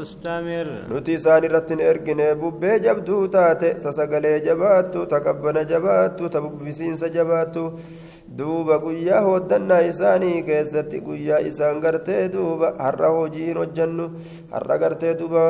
مستمر 0.03 0.67
نتي 0.91 1.17
ساني 1.17 1.47
رتن 1.47 1.79
إرقنا 1.89 2.33
ببي 2.41 2.79
جبدو 2.85 3.25
تاتي 3.33 3.73
تسقلي 3.83 4.39
جباتو 4.45 5.03
تقبن 5.03 5.57
جباتو 5.71 6.27
تببسين 6.33 6.95
سجباتو 7.01 7.65
duuba 8.39 8.75
guyyaa 8.83 9.21
hooddannaa 9.25 9.79
isaanii 9.91 10.43
keessatti 10.49 10.99
guyyaa 11.05 11.39
isaan 11.49 11.79
gartee 11.85 12.29
duuba 12.33 12.67
har'a 12.85 13.09
hojiin 13.15 13.57
hojjannu 13.61 14.05
har'a 14.51 14.77
gartee 14.83 15.13
duuba 15.21 15.45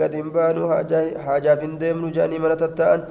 gadi 0.00 0.20
hin 0.20 0.30
baanu 0.36 0.68
haajaaf 0.72 1.64
hin 1.66 1.74
deemnu 1.80 2.12
jedhanii 2.18 2.38
mana 2.44 2.56
tatta'an 2.62 3.02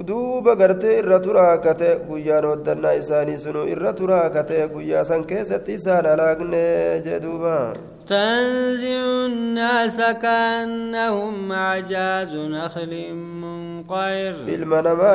duuba 0.00 0.56
gartee 0.56 0.98
irra 0.98 1.18
turaa 1.20 1.58
kate 1.64 1.88
guyyaan 2.08 2.44
hooddannaa 2.48 2.92
isaanii 3.00 3.38
sunu 3.44 3.64
irra 3.74 3.92
turaa 3.92 4.28
kate 4.36 4.68
guyyaa 4.74 5.04
san 5.04 5.24
keessatti 5.32 5.74
isaan 5.80 6.06
halaagne 6.12 6.62
jee 7.04 7.20
duuba 7.26 7.56
تنزع 8.08 9.26
الناس 9.26 9.96
كأنهم 10.22 11.52
أعجاز 11.52 12.34
نخل 12.34 12.92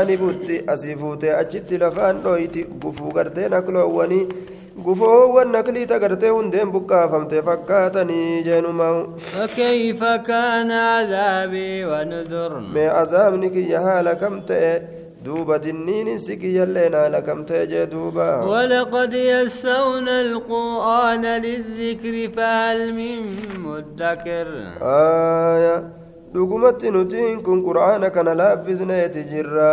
ni 0.08 0.18
butti 0.18 0.64
asii 0.68 0.96
fuutee 0.96 1.34
achitti 1.42 1.78
lafaan 1.78 2.22
dhoyti 2.24 2.64
gufuu 2.82 3.12
gartee 3.12 3.50
nakloowwanii 3.50 4.28
gufoowwan 4.86 5.52
nakliita 5.56 6.00
gartee 6.00 6.30
hundeen 6.30 6.72
buqqaafamte 6.76 7.42
fakkaatanii 7.48 8.44
jeenumaa 8.44 9.08
فكيف 9.34 10.04
كان 10.04 10.72
عذابي 10.72 11.86
ونذر 11.86 12.62
mee 12.74 12.90
azaabni 13.02 13.50
kiyya 13.50 13.82
haala 13.82 14.16
kam 14.16 14.42
ta'e 14.46 14.98
دوبا 15.26 15.58
دنين 15.58 16.18
سكي 16.18 16.64
اللينا 16.64 17.10
لكم 17.10 17.44
تيجي 17.46 17.86
دوبا 17.86 18.42
ولقد 18.44 19.14
يسونا 19.14 20.22
القرآن 20.22 21.26
للذكر 21.26 22.30
فهل 22.36 22.94
من 22.94 23.22
مدكر 23.60 24.48
آية 24.82 25.84
dhugumatti 26.34 26.92
nutiin 26.92 27.40
kun 27.44 27.64
qur'aana 27.64 28.10
kana 28.16 28.34
laaffisneeti 28.42 29.24
jirra 29.32 29.70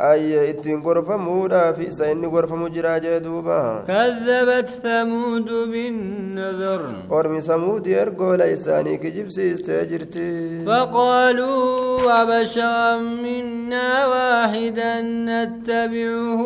أي 0.00 0.50
إتين 0.50 0.82
غرفة 0.82 1.16
مودا 1.16 1.72
في 1.72 1.90
سين 1.90 2.24
غرفة 2.24 2.56
مجرى 2.56 3.00
جدوبا 3.00 3.84
كذبت 3.88 4.68
ثمود 4.82 5.44
بالنذر 5.44 6.82
أرمي 7.12 7.40
ثمود 7.40 7.86
يرقو 7.86 8.34
ليساني 8.34 8.96
كجب 8.96 9.28
سيستجرتي 9.28 10.64
فقالوا 10.66 12.22
أبشرا 12.22 12.96
منا 12.96 14.06
واحدا 14.06 15.00
نتبعه 15.00 16.40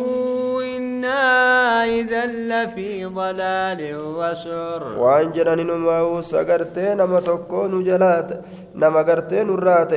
إنا 0.77 1.85
إذا 1.85 2.27
لفي 2.27 3.05
ضلال 3.05 3.81
وسعر 4.19 4.83
وأن 4.99 5.33
جنان 5.33 5.67
نماو 5.67 6.21
سقرتي 6.21 6.95
نما 6.95 7.21
تكون 7.21 7.85
جلات 7.85 8.31
نما 8.75 9.03
قرتي 9.03 9.43
نرات 9.43 9.95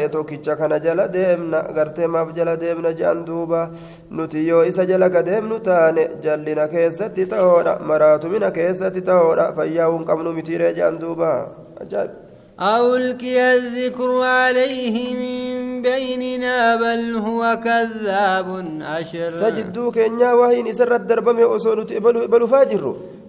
كان 0.59 0.81
جلا 0.81 1.05
ديمنا 1.05 1.59
قرتي 1.75 2.07
ما 2.07 2.23
جلا 2.37 2.55
ديمنا 2.55 2.91
جان 2.91 3.25
دوبا 3.25 3.46
duuba 3.47 3.71
nuti 4.11 4.47
yoo 4.47 4.63
isa 4.65 4.85
jala 4.85 5.09
gadeemnu 5.09 5.59
taane 5.63 6.19
jallina 6.21 6.67
keessatti 6.67 7.25
ta'oodha 7.25 7.79
maraatumina 7.79 8.51
keessatti 8.51 9.01
ta'oodha 9.01 9.53
fayyaa 9.55 9.89
hun 9.91 10.05
qabnu 10.05 10.33
mitiiree 10.33 10.73
jean 10.75 10.99
duuba 10.99 11.33
ajaa'ib 11.81 12.25
أو 12.57 12.95
ألقي 12.95 13.37
الذكر 13.55 14.21
عليه 14.21 14.95
من 15.13 15.81
بيننا 15.81 16.75
بل 16.75 17.15
هو 17.15 17.59
كذاب 17.63 18.49
أشر 18.81 19.29
سجدو 19.29 19.91
كينيا 19.91 20.33
وهين 20.33 20.67
إسر 20.67 20.95
الدربم 20.95 21.37
أسون 21.37 21.85
بل 22.33 22.47
فاجر 22.47 22.83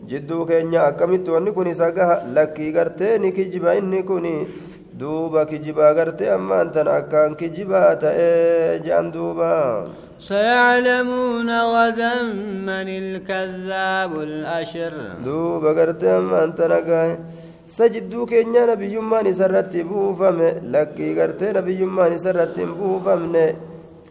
جدو 0.09 0.45
كينيا 0.49 0.89
أكمت 0.89 1.29
ونكوني 1.29 1.75
ساقها 1.75 2.25
لكي 2.35 2.73
قرتي 2.73 3.19
نكجبا 3.19 3.79
إنكوني 3.79 4.37
دوبا 4.99 5.45
كجبا 5.45 5.89
قرتي 5.93 6.35
أما 6.35 6.63
أنت 6.63 6.77
أكان 6.77 7.35
كجبا 7.35 7.95
تأجان 7.95 9.11
دوبا 9.11 9.55
سيعلمون 10.21 11.51
غدا 11.75 12.23
من 12.69 12.89
الكذاب 13.03 14.13
الأشر 14.29 14.93
دوبا 15.25 15.71
غرتي 15.73 16.09
أما 16.19 16.45
أنت 16.45 16.61
نقاي 16.61 17.17
sajidduu 17.69 18.25
keenya 18.27 18.65
nabiyyummaan 18.67 19.27
isarratti 19.29 19.85
buufame 19.85 20.49
lakkii 20.73 21.13
gartee 21.19 21.53
nabiyyummaan 21.53 22.13
isarratti 22.17 22.61
hin 22.65 22.73
buufamne 22.79 23.45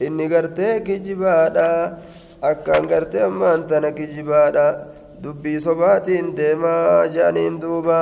inni 0.05 0.27
gartee 0.33 0.73
kijibaadha 0.87 1.69
akkaan 2.49 2.85
gartee 2.91 3.23
ammaan 3.29 3.65
tana 3.69 3.89
kijibaadha 3.97 4.65
dubbii 5.23 5.57
sobaatiin 5.67 6.27
deemaa 6.37 7.07
jaaniin 7.15 7.57
duuba 7.63 7.97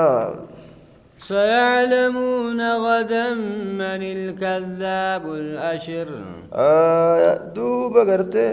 سيعلمون 1.28 2.60
غدا 2.84 3.34
من 3.80 4.02
الكذاب 4.16 5.24
الأشر 5.42 6.08
آية 6.54 7.32
دوب 7.54 7.94
قرتي 8.08 8.48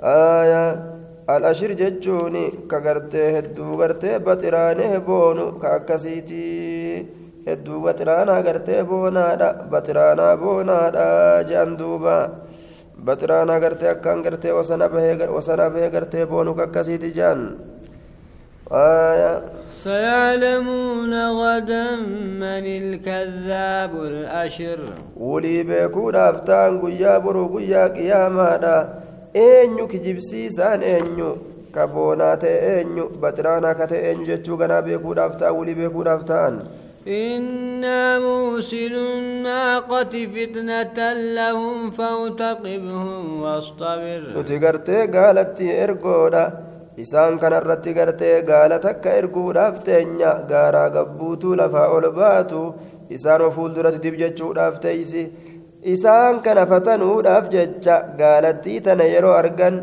آية 0.00 0.66
الأشر 1.30 1.72
ججوني 1.80 2.44
كغرتي 2.70 3.38
هدو 3.38 3.74
غرتي 3.80 4.18
بطرانه 4.18 4.98
بونو 4.98 5.58
كأكسيتي 5.62 7.06
هدو 7.48 7.74
بطرانا 7.84 8.34
غرتي 8.46 8.82
بونادا 8.82 9.50
بطرانا 9.72 10.34
بونادا 10.34 11.06
جاندوبا 11.48 12.18
بطرانا 13.06 13.54
غرتي 13.62 13.90
أكان 13.90 14.18
غرتي 14.24 14.52
وسنا 14.52 14.86
به 14.92 15.30
وسنا 15.36 15.68
به 15.68 15.88
غرتي 15.94 16.24
بونو 16.24 16.54
كأكسيتي 16.58 17.10
جان 17.18 17.40
آية 18.72 19.42
سيعلمون 19.70 21.28
غدا 21.28 21.96
من 22.42 22.64
الكذاب 22.66 23.94
الأشر 23.94 24.78
ولي 25.16 25.62
بيكون 25.62 26.16
أفتان 26.16 26.80
قيا 26.80 27.18
برو 27.18 27.58
قيا 27.58 27.86
قياما 27.86 29.02
eenyu 29.34 29.88
kijibsiisaan 29.88 30.82
eenyu 30.82 31.28
ka 31.74 31.86
boonaa 31.88 32.36
ta'e 32.42 32.56
eenyu 32.72 33.04
baxiraanaa 33.20 33.74
ka 33.78 33.86
ta'e 33.92 34.00
eenyu 34.08 34.26
jechuu 34.30 34.56
ganaa 34.62 34.82
beekuudhaaf 34.88 35.36
ta'a 35.42 35.52
wulii 35.58 35.78
beekuudhaaf 35.82 36.24
ta'an 36.32 36.62
إنا 37.08 38.18
موسل 38.18 38.94
الناقة 38.94 40.26
فتنة 40.34 41.12
لهم 41.12 41.90
فارتقبهم 41.90 43.42
واصطبر 43.42 44.22
نتقرتي 44.36 45.06
قالت 45.06 45.60
إرقودا 45.60 46.65
Isaan 47.03 47.35
kanarratti 47.41 47.93
gartee 47.97 48.35
gaala 48.49 48.77
takka 48.85 49.09
erguudhaaf 49.19 49.75
teenya 49.87 50.31
gaaraa 50.51 50.89
gabbuutuu 50.95 51.55
lafaa 51.61 51.87
ol 51.97 52.05
baatu 52.19 52.61
isaan 53.17 53.43
fuulduratti 53.57 53.99
dib 54.05 54.15
jechuudhaaf 54.21 54.79
teeysi 54.85 55.23
isaan 55.93 56.41
kana 56.45 56.63
fatanuudhaaf 56.71 57.45
jecha 57.55 57.95
gaalattii 58.21 58.79
tana 58.87 59.05
yeroo 59.13 59.35
argan 59.41 59.75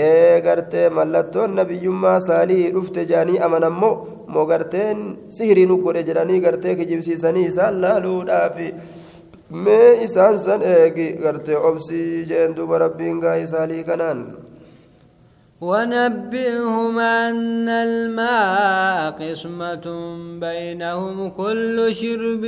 ee 0.00 0.40
gartee 0.46 0.86
mallattoon 0.96 1.54
nabiyyummaa 1.58 2.18
saalii 2.28 2.64
dhufte 2.74 3.00
jedhanii 3.10 3.38
amanammoo 3.46 3.94
moo 4.34 4.44
garteen 4.50 4.98
sihirii 5.36 5.66
nu 5.70 5.76
godhe 5.84 6.02
jedhanii 6.08 6.40
gartee 6.46 6.74
kijibsiisanii 6.80 7.46
isaan 7.52 7.80
laaluudhaaf 7.84 8.56
mee 9.64 9.88
isaan 10.06 10.36
san 10.44 10.62
eegi 10.74 11.06
gartee 11.24 11.56
obsii 11.70 12.10
jeen 12.30 12.56
duuba 12.56 12.78
rabbiin 12.84 13.20
gaa'ii 13.24 13.46
saalii 13.54 13.84
kanaan 13.90 14.20
ونبئهم 15.61 16.99
أن 16.99 17.69
الماء 17.69 19.11
قسمة 19.11 19.85
بينهم 20.45 21.29
كل 21.29 21.95
شرب 21.95 22.45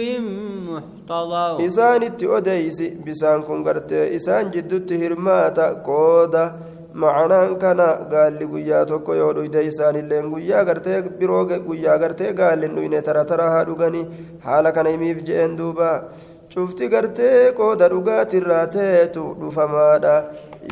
محتضر 0.70 1.66
إسان 1.66 2.04
اتئديس 2.04 2.80
بسان 3.08 3.42
كن 3.48 3.64
قرتي 3.68 4.16
إسان 4.16 4.52
جدت 4.52 4.90
هرماتا 4.94 5.68
قودا 5.88 6.46
معنaan 6.96 7.60
kana 7.60 7.88
gaalli 8.12 8.46
guyyaa 8.52 8.86
tokko 8.90 9.16
yoo 9.16 9.32
dhuyde 9.38 9.64
isaanilleen 9.70 10.30
guyyaa 10.34 10.64
gartee 10.70 11.02
biroo 11.20 11.42
guyyaa 11.68 11.98
gartee 12.04 12.32
gaalli 12.40 12.68
dhuyne 12.76 13.02
tara 13.08 13.24
tara 13.32 13.48
haa 13.54 13.66
dhuganii 13.70 14.06
haala 14.46 14.72
kana 14.78 14.94
himiif 14.94 15.20
je'een 15.28 15.58
duuba 15.58 15.90
cufti 16.54 16.88
gartee 16.94 17.52
qooda 17.58 17.90
dhugaatirraa 17.94 18.64
ta'etu 18.76 19.24
dhufamaadha 19.42 20.16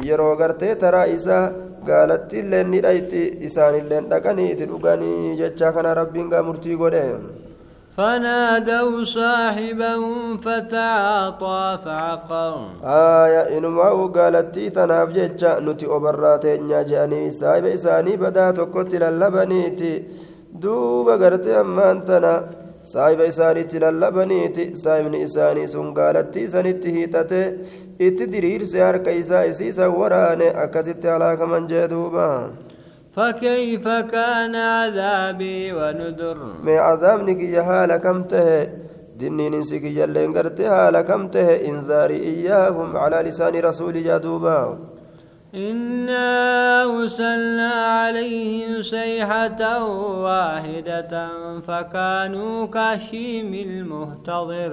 yeroo 0.09 0.35
gartee 0.41 0.75
taraa 0.83 1.05
isaa 1.17 1.45
gaalatti 1.87 2.39
illee 2.41 2.63
ni 2.71 2.81
dhayti 2.85 3.21
isaanillee 3.47 4.01
dhaqanii 4.11 4.49
itti 4.53 4.69
dhuganii 4.73 5.37
jecha 5.41 5.71
kana 5.77 5.95
rabbiin 6.01 6.29
gaa 6.35 6.43
murtii 6.49 6.81
godhe 6.83 7.05
فنادوا 7.97 9.03
صاحبهم 9.03 10.37
فتعاطى 10.37 11.79
فعقر 11.85 12.55
آية 13.23 13.57
إنما 13.57 13.89
قالت 14.15 14.59
تناف 14.75 15.09
جتشا 15.09 15.59
نتي 15.59 15.85
أبراتين 15.85 16.67
جاني 16.89 17.31
سايب 17.31 17.65
إساني 17.65 18.17
بدا 18.17 18.51
تكت 18.51 18.91
للبنيتي 18.95 20.03
دوب 20.61 21.09
قرت 21.21 21.47
أمان 21.47 22.05
تنا 22.05 22.33
saahiba 22.91 23.25
isaaniitti 23.31 23.79
lallabaniiti 23.79 24.63
saahibni 24.79 25.21
isaanii 25.25 25.67
sun 25.73 25.93
gaalattii 25.97 26.41
isanitti 26.47 26.91
hiixate 26.95 27.39
Itti 28.06 28.30
diriirse 28.32 28.78
harka 28.86 29.10
isaa 29.10 29.44
isiisan 29.52 29.94
waraane 30.00 30.48
akkasitti 30.64 31.12
halaakaman 31.14 31.68
jee 31.68 31.86
duuba. 31.94 32.28
فكيف 33.18 33.88
كان 33.88 34.54
عذابي 34.54 35.72
ونذر 35.72 36.38
ما 36.62 36.78
عذابني 36.78 37.34
كي 37.34 37.62
حال 37.62 37.96
كم 37.96 38.22
ته 38.22 38.68
دنين 39.18 39.54
انسي 39.54 39.78
كي 39.78 39.98
يلين 39.98 40.30
حال 40.70 41.00
كم 41.00 41.28
ته 41.28 41.48
انذاري 41.68 42.16
اياهم 42.16 42.96
على 42.96 43.16
لسان 43.28 43.54
رسول 43.60 43.94
جدوبا 44.04 44.78
إنا 45.54 46.84
أرسلنا 46.84 47.72
عليهم 47.72 48.82
صيحة 48.82 49.60
واحدة 50.22 51.28
فكانوا 51.60 52.66
كشيم 52.66 53.54
المهتضر 53.54 54.72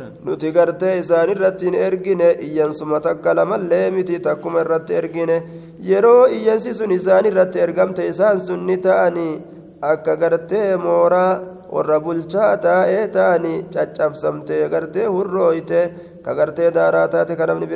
irratti 1.31 1.65
hin 1.65 1.73
ergine 1.73 2.35
iyyansuma 2.41 2.99
takka 2.99 3.35
lamallee 3.35 3.91
miti 3.91 4.19
takkuma 4.19 4.61
irratti 4.65 4.93
ergine 4.93 5.43
yeroo 5.79 6.27
iyyansi 6.27 6.75
sun 6.75 6.91
isaan 6.91 7.25
irratti 7.25 7.59
ergamte 7.59 8.07
isaan 8.09 8.38
sun 8.39 8.67
ni 8.67 8.77
ta'anii 8.77 9.41
akka 9.81 10.15
gartee 10.15 10.75
mooraa 10.75 11.39
warra 11.71 11.99
bulchaa 12.03 12.57
taa'ee 12.57 13.07
ta'anii 13.07 13.65
caccabsamte 13.73 14.67
gartee 14.73 15.07
hurrooyte 15.07 15.81
ka 16.25 16.35
gartee 16.35 16.71
daaraa 16.71 17.07
taate 17.07 17.35
ka 17.35 17.45
namni 17.45 17.67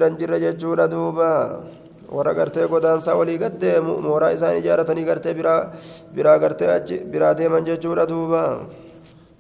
warra 2.18 2.34
gartee 2.40 2.68
godaansaa 2.74 3.16
walii 3.20 3.38
gaddeemu 3.44 3.94
mooraa 4.08 4.32
isaan 4.38 4.58
ijaaratanii 4.62 5.06
gartee 5.10 5.34
biraa 6.16 6.38
gartee 6.44 6.70
achi 6.78 6.98
biraa 7.14 7.34
deeman 7.40 7.66
jechuudha 7.70 8.06
duuba 8.12 8.42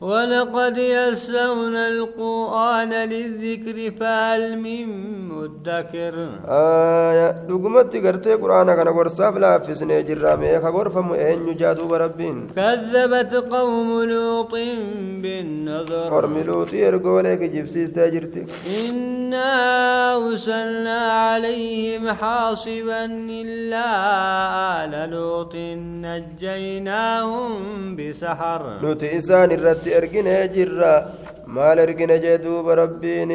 ولقد 0.02 0.78
يسرنا 0.78 1.88
القرآن 1.88 2.90
للذكر 2.90 3.92
فهل 4.00 4.60
من 4.60 4.88
مدكر؟ 5.30 6.16
آية 6.48 7.32
دقمت 7.32 7.96
قرتي 7.96 8.34
قرآن 8.34 8.76
كان 8.76 8.88
قرصاف 8.88 9.38
لا 9.38 9.60
في 9.60 9.74
سنة 9.74 10.00
جرامي 10.00 10.60
كغرفم 10.60 11.14
أين 11.14 11.48
يجادوا 11.48 11.88
بربين. 11.88 12.48
كذبت 12.56 13.34
قوم 13.36 14.04
لوط 14.04 14.52
بالنذر 15.22 16.10
قرم 16.10 16.38
لوط 16.48 16.74
يرقولك 16.74 17.40
جبسيس 17.40 17.94
تاجرتي 17.94 18.46
إنا 18.80 20.16
أرسلنا 20.16 21.00
عليهم 21.12 22.10
حاصبا 22.10 23.06
إلا 23.30 23.86
آل 24.86 25.10
لوط 25.12 25.56
نجيناهم 26.06 27.52
بسحر. 27.96 28.80
نوتي 28.82 29.18
إسان 29.18 29.52
الرت 29.97 30.13
erginee 30.15 30.54
jirra 30.56 30.93
maal 31.56 31.78
ergine 31.86 32.17
jee 32.23 32.38
duuba 32.45 32.71
rabbiin 32.82 33.32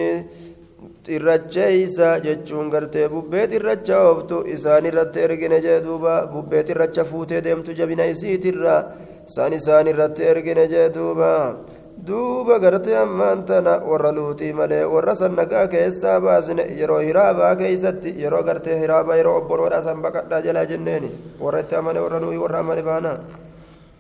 xirracheeysa 1.07 2.09
jechuun 2.25 2.71
gartee 2.75 3.09
bubbee 3.15 3.47
xirracha 3.53 3.97
ooftu 4.09 4.37
isaan 4.55 4.85
irratti 4.91 5.19
ergine 5.27 5.59
jee 5.67 5.79
duuba 5.87 6.15
bubbee 6.33 6.63
xirracha 6.69 7.03
fuutee 7.11 7.41
deemtu 7.47 7.71
jabina 7.79 8.05
isiitirra 8.13 8.77
isaan 9.29 9.53
isaan 9.59 9.87
irratti 9.93 10.23
ergine 10.33 10.65
jee 10.73 10.89
duuba 10.97 11.31
duuba 12.07 12.59
gartee 12.65 12.97
ammaan 13.05 13.45
tana 13.49 13.75
warra 13.91 14.11
luuxii 14.17 14.53
malee 14.59 14.85
warra 14.95 15.15
sannagaa 15.21 15.67
keessaa 15.75 16.19
baasne 16.25 16.65
yeroo 16.81 17.01
hiraabaa 17.09 17.55
keeysatti 17.61 18.11
yeroo 18.23 18.43
gartee 18.49 18.77
hiraabaa 18.83 19.17
yeroo 19.21 19.37
obboloodha 19.41 19.81
san 19.87 20.03
baqadhaa 20.05 20.41
jalaa 20.47 20.67
jenneeni 20.71 21.11
warra 21.45 21.61
itti 21.65 21.75
amane 21.81 22.01
warra 22.05 22.19
nuyi 22.25 22.39
warra 22.45 22.59
amane 22.65 22.83
baana 22.91 23.13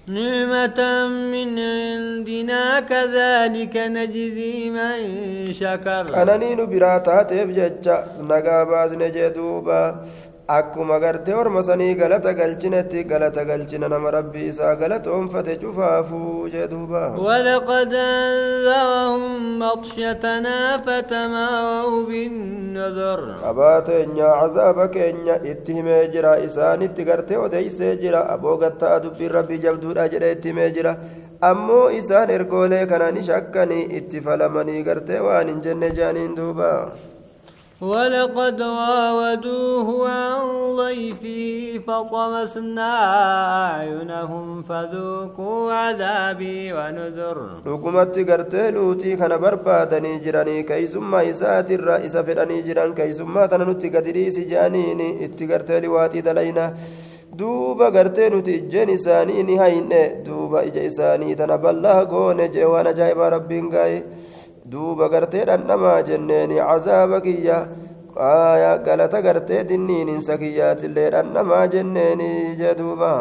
نعمة 0.06 1.08
من 1.32 1.58
عندنا 1.58 2.80
كذلك 2.80 3.76
نجزي 3.76 4.70
من 4.70 5.52
شكر. 5.52 6.22
أنا 6.22 6.36
نين 6.36 6.66
براتات 6.66 7.32
بججة 7.32 8.04
نقا 8.20 8.64
باز 8.64 8.94
نجدوبا. 8.94 10.06
akkuma 10.48 10.98
gartee 11.00 11.32
orma 11.34 11.62
sanii 11.62 11.94
galata 11.96 12.32
galchinetti 12.34 13.04
galata 13.08 13.44
galchina 13.44 13.88
nama 13.88 14.10
rabbii 14.10 14.48
isaa 14.48 14.74
galata 14.76 15.10
onfate 15.18 15.56
cufaafuu 15.62 16.48
jee 16.52 16.66
duuba. 16.68 17.02
Walaqad 17.26 17.94
anzarahum 17.94 19.56
makshatanaa 19.62 20.78
fatamaa'u 20.86 22.04
binnadar 22.10 23.20
qabaateenya 23.44 24.28
cazaaba 24.40 24.88
keenya 24.96 25.36
itti 25.52 25.72
himee 25.78 26.02
jira 26.12 26.36
isaanitti 26.48 27.04
gartee 27.10 27.38
odeeysee 27.46 27.96
jira 28.02 28.26
aboo 28.36 28.56
gattaa 28.58 29.00
dubbiin 29.06 29.30
rabbii 29.38 29.58
jabduudha 29.64 30.08
jedhee 30.16 30.32
itti 30.36 30.48
himee 30.52 30.70
jira. 30.76 30.96
Ammoo 31.40 31.88
isaan 31.90 32.30
ergoolee 32.30 32.84
kanaan 32.86 33.22
shakkanii 33.22 33.88
itti 34.02 34.20
falamanii 34.20 34.82
gartee 34.84 35.20
waan 35.20 35.48
hin 35.48 35.60
jenne 35.64 35.90
jaaniin 35.98 36.36
duuba. 36.36 36.70
ولقد 37.90 38.62
راودوه 38.62 39.88
عن 40.08 40.40
ضيفه 40.80 41.42
فطمسنا 41.86 42.92
أعينهم 43.66 44.46
فذوقوا 44.68 45.72
عذابي 45.72 46.72
ونذر. 46.76 47.38
حكمت 47.66 48.16
قرتي 48.30 48.70
لوتي 48.70 49.16
كان 49.16 49.32
برباد 49.42 49.94
نيجراني 49.94 50.62
كي 50.62 50.86
ثم 50.86 51.14
إسات 51.14 51.70
الرئيس 51.78 52.16
في 52.16 52.32
نيجران 52.50 52.94
كي 52.98 53.12
ثم 53.12 53.34
تنلوتي 53.50 53.88
قدري 53.94 54.30
سجانيني 54.36 55.08
اتقرتي 55.24 55.80
لواتي 55.80 56.20
دلينا. 56.20 56.66
duuba 57.38 57.90
gartee 57.90 58.30
nuti 58.30 58.52
ijjeen 58.58 58.90
isaanii 58.94 59.42
ni 59.42 59.54
hayne 59.62 60.02
duuba 60.26 60.58
ija 60.68 60.82
isaanii 60.90 61.34
tana 61.34 61.56
ballaa 61.64 62.04
goone 62.12 62.44
jee 62.54 62.68
waan 62.72 62.86
ajaa'ibaa 62.92 63.30
rabbiin 63.34 63.66
gaa'ee 63.74 64.02
duuba 64.71 65.09
gartee 65.13 65.45
dhandhamaa 65.49 66.01
jenneeni 66.09 66.57
cazaaba 66.69 67.21
kiyya 67.27 67.57
aya 68.31 68.71
galata 68.87 69.21
gartee 69.27 69.63
dinniininsa 69.69 70.37
kiyyaatillee 70.41 71.09
dhandhamaa 71.15 71.67
jenneeni 71.75 72.31
jee 72.59 72.75
duuba 72.81 73.13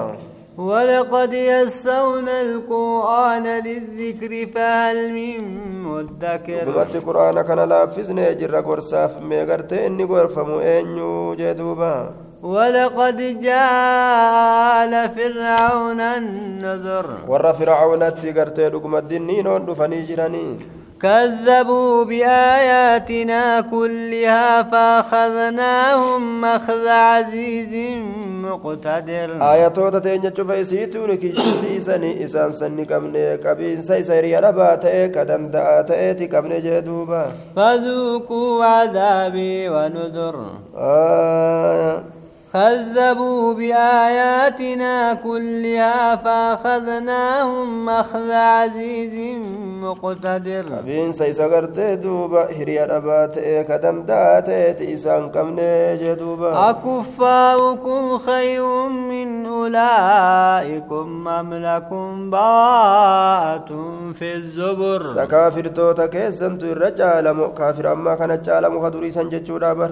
ولقد 0.58 1.32
يسرنا 1.32 2.40
القرآن 2.40 3.46
للذكر 3.66 4.32
فهل 4.54 5.12
من 5.12 5.38
مدكر 5.82 6.64
بمت 6.66 6.96
قرآن 7.06 7.42
كان 7.42 7.60
لافزنا 7.68 8.32
جر 8.32 8.60
قرصاف 8.60 9.22
ميغرت 9.22 9.72
إني 9.72 10.04
قرفم 10.04 10.50
أنيو 10.58 11.34
جدوبا 11.34 12.10
ولقد 12.42 13.40
جاء 13.40 14.92
فرعون 15.16 16.00
النذر 16.00 17.06
ور 17.28 17.52
فرعون 17.52 18.14
تيغرت 18.14 18.60
لقم 18.60 18.96
الدنين 18.96 19.46
ودفني 19.46 20.00
جراني 20.00 20.48
كذبوا 21.03 22.03
بآياتنا 22.03 23.61
كلها 23.61 24.63
فأخذناهم 24.63 26.45
أخذ 26.45 26.87
عزيز 26.87 27.73
مقتدر. 28.43 29.29
آياتوتا 29.51 29.99
تينيا 29.99 30.33
شوفا 30.37 30.61
إسيتون 30.61 31.15
كي 31.15 31.29
جسيسني 31.29 32.23
إسان 32.23 32.51
سني 32.51 32.85
كمني 32.85 33.37
كبين 33.37 33.81
سيسيري 33.81 34.37
ربا 34.37 34.75
تأي 34.75 35.09
كدن 35.09 35.51
دعا 35.51 35.81
كمني 36.31 36.59
جدوبا 36.59 37.31
فذوقوا 37.55 38.65
عذابي 38.65 39.69
ونذر. 39.69 40.35
آه. 40.77 42.03
كذبوا 42.53 43.53
بآياتنا 43.53 45.13
كلها 45.13 46.15
فأخذناهم 46.15 47.89
أخذ 47.89 48.31
عزيز 48.31 49.37
مقتدر. 49.83 50.65
أبين 50.79 51.13
سيسغرت 51.13 51.79
دوبا 51.79 52.43
هريا 52.57 52.97
أبات 52.97 53.39
كدن 53.39 54.05
دات 54.05 54.49
إسان 54.81 55.29
كم 55.29 55.55
جدوبا 56.01 56.69
أكفاركم 56.69 58.17
خير 58.17 58.65
من 58.87 59.45
أولئكم 59.45 61.27
أم 61.27 61.53
لكم 61.53 62.29
براءة 62.29 63.69
في 64.13 64.33
الزبر؟ 64.35 65.01
سكافر 65.03 65.67
توتا 65.67 66.05
كيسن 66.05 66.57
ترجع 66.57 67.33
كافر 67.57 67.91
أما 67.91 68.15
كان 68.15 68.41
جالمو 68.41 68.79
خدوري 68.83 69.11
سنججو 69.11 69.57
دابر 69.57 69.91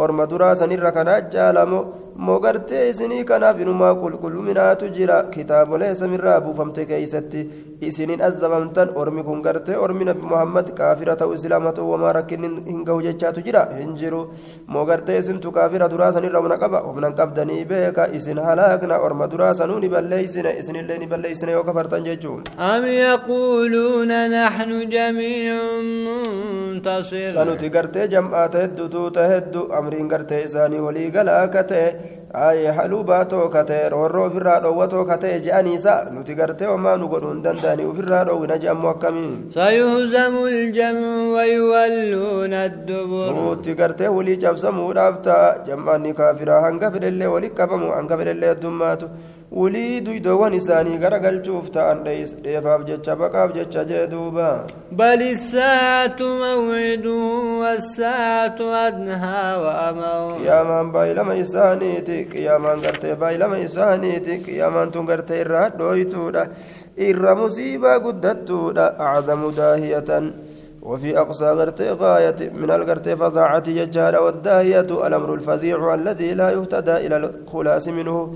أرما 0.00 0.24
درا 0.24 0.54
سنر 0.54 0.90
كان 0.90 1.28
جالمو 1.32 1.72
moo 1.72 2.01
gartee 2.18 2.88
isinii 2.90 3.24
kanaaf 3.24 3.60
inumaa 3.60 3.94
qulqulluminaatu 3.94 4.88
jira 4.96 5.22
kitaabolee 5.34 5.94
samirraa 5.94 6.40
buufamte 6.40 6.86
keeysatti 6.86 7.46
isinin 7.80 8.20
azabamtan 8.22 8.90
ormi 8.94 9.22
kun 9.24 9.42
gartee 9.42 9.76
ormi 9.76 10.04
nabi 10.04 10.22
muhammad 10.32 10.70
kaafira 10.74 11.16
ta'u 11.16 11.34
islaama 11.34 11.72
ta'u 11.72 11.90
wamaa 11.92 12.12
rakkinni 12.18 12.48
hin 12.66 12.84
gahu 12.88 13.02
jechaatu 13.06 13.42
jira 13.46 13.62
hin 13.78 13.94
jiru 14.02 14.20
moo 14.68 14.84
gartee 14.90 15.18
isintu 15.22 15.52
kaafira 15.56 15.88
duraa 15.94 16.12
sanirra 16.16 16.38
humna 16.42 16.58
qaba 16.64 16.82
humnan 16.86 17.14
qabdanii 17.20 17.64
beeka 17.72 18.06
isin 18.18 18.38
halaakna 18.48 18.98
orma 19.06 19.26
duraa 19.32 19.54
sanuu 19.60 19.78
ni 19.84 19.88
balleeysine 19.94 20.54
isinillee 20.60 20.98
ni 21.02 21.06
balleeysine 21.14 21.52
yoo 21.56 21.64
kafartan 21.70 22.04
jechuun 22.10 22.44
am 22.70 22.86
yaquuluuna 22.86 24.20
naxnu 24.36 24.84
jamiicun 24.94 25.90
muntasir 26.06 27.32
sanuti 27.40 27.70
gartee 27.78 28.08
jam'aata 28.14 28.62
heddutuuta 28.66 29.26
heddu 29.34 29.66
amriin 29.80 30.08
gartee 30.14 30.42
isaanii 30.50 30.78
walii 30.86 31.10
galaa 31.18 31.40
akka 31.48 31.64
ta'e 31.74 31.88
haluu 32.32 33.02
baatoo 33.04 33.48
katee 33.48 33.88
roorroo 33.90 34.26
ofirraa 34.26 34.60
dhoowwatoo 34.60 35.04
katee 35.04 35.40
je'aniisa 35.46 35.94
nuti 36.12 36.34
gartee 36.34 36.66
homaa 36.66 36.96
nu 36.96 37.08
godhuu 37.08 37.30
hin 37.32 37.42
danda'anii 37.46 37.84
ofirraa 37.90 38.24
dhoowwina 38.28 38.56
je'ammoo 38.62 38.90
akkamii 38.90 39.52
sayuhzamu 39.54 40.46
ljamu 40.48 41.34
wayuwalluuna 41.34 42.62
addubur 42.68 43.34
nuti 43.40 43.74
gartee 43.74 44.08
walii 44.16 44.36
cabsamuudhaaf 44.46 45.20
ta'a 45.28 45.52
jam'aanni 45.68 46.14
kaafiraa 46.22 46.60
hanga 46.68 46.90
fedhellee 46.96 47.26
wali 47.36 47.50
qabamu 47.60 47.92
hanga 47.98 48.16
fedhellee 48.22 48.48
heddummaatu 48.54 49.10
ولي 49.52 50.00
دويدوان 50.00 50.54
إساني 50.54 51.04
غرقلشوف 51.04 51.68
تأن 51.68 52.04
ديفاف 52.44 52.80
جتشا 52.88 53.14
بقاف 53.14 53.52
جتشا 53.56 53.82
جدوبا 53.82 54.66
بل 54.92 55.22
الساعة 55.22 56.16
موعدهم 56.20 57.58
والساعة 57.58 58.58
أدنها 58.60 59.56
وأمر 59.56 60.38
قيامان 60.38 60.92
بايلما 60.92 61.40
إسانيتي 61.40 62.24
قيامان 62.24 62.78
غرتي 62.78 63.14
بايلما 63.14 63.64
إسانيتي 63.64 64.36
قيامان 64.36 64.90
تنغرتي 64.90 65.42
إراد 65.42 65.76
دويتودا 65.76 66.48
إر 67.00 67.34
مصيبة 67.34 67.94
قدتودا 67.94 69.00
أعظم 69.00 69.50
داهية 69.50 70.32
وفي 70.82 71.18
أقصى 71.18 71.44
غرتي 71.44 71.90
غاية 71.90 72.50
من 72.54 72.70
الغرتي 72.70 73.16
فظاعة 73.16 73.62
يجال 73.68 74.16
والداهية 74.16 75.06
الأمر 75.06 75.34
الفزيع 75.34 75.94
الذي 75.94 76.34
لا 76.34 76.50
يهتدى 76.50 76.96
إلى 76.96 77.16
الخلاص 77.16 77.88
منه 77.88 78.34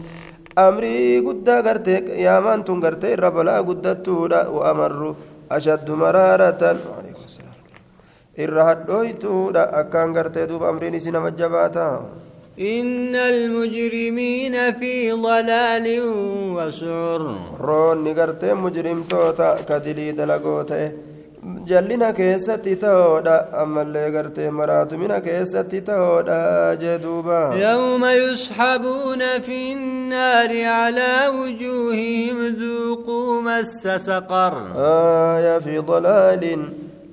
amrii 0.55 1.21
guddaa 1.27 1.61
gartee 1.67 1.99
qiyaamaan 2.07 2.63
tun 2.63 2.79
gartee 2.85 3.13
irra 3.17 3.31
balaa 3.31 3.61
guddattuudha 3.69 4.39
wa'amarru 4.55 5.11
ashaddu 5.57 5.95
maraaratan 6.03 6.77
irra 8.43 8.63
hadhooytuudha 8.69 9.63
akkaan 9.81 10.13
gartee 10.17 10.47
duuba 10.49 10.69
amriin 10.69 10.93
isii 10.99 11.11
nama 11.17 11.31
jabaata 11.31 11.87
إن 12.61 13.15
المجرمين 13.15 14.55
في 14.79 15.11
ضلال 15.11 15.85
وسعر 16.55 17.21
roonni 17.67 18.13
gartee 18.13 18.53
mujrimtoota 18.53 19.47
kadilii 19.69 20.11
dalagoo 20.17 20.63
ta'e 20.69 20.87
jallina 21.66 22.12
keessatti 22.12 22.76
ta'oodha. 22.76 23.36
Ammallee 23.62 24.10
gartee 24.10 24.50
maraatumina 24.50 25.20
keessatti 25.20 25.80
ta'oodha 25.80 26.76
jee 26.80 26.98
duuba. 26.98 27.54
يوم 27.56 28.04
يسحبون 28.04 29.22
في 29.40 29.72
النار 29.72 30.64
على 30.64 31.28
وجوههم 31.28 32.56
ذوقوا 32.60 33.40
مس 33.42 33.86
سقر 34.06 34.54
آية 34.76 35.58
في 35.58 35.78
ضلال 35.78 36.44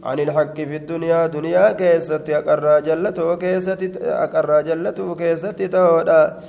عن 0.03 0.19
الحق 0.19 0.55
في 0.55 0.75
الدنيا 0.75 1.27
دنيا 1.27 1.71
كيست 1.71 2.29
أقرى 2.29 2.81
جلته 2.81 3.35
كيست 3.35 3.97
أقرى 4.01 4.63
جلته 4.63 5.15
كيست 5.15 5.61
تهودا 5.61 6.39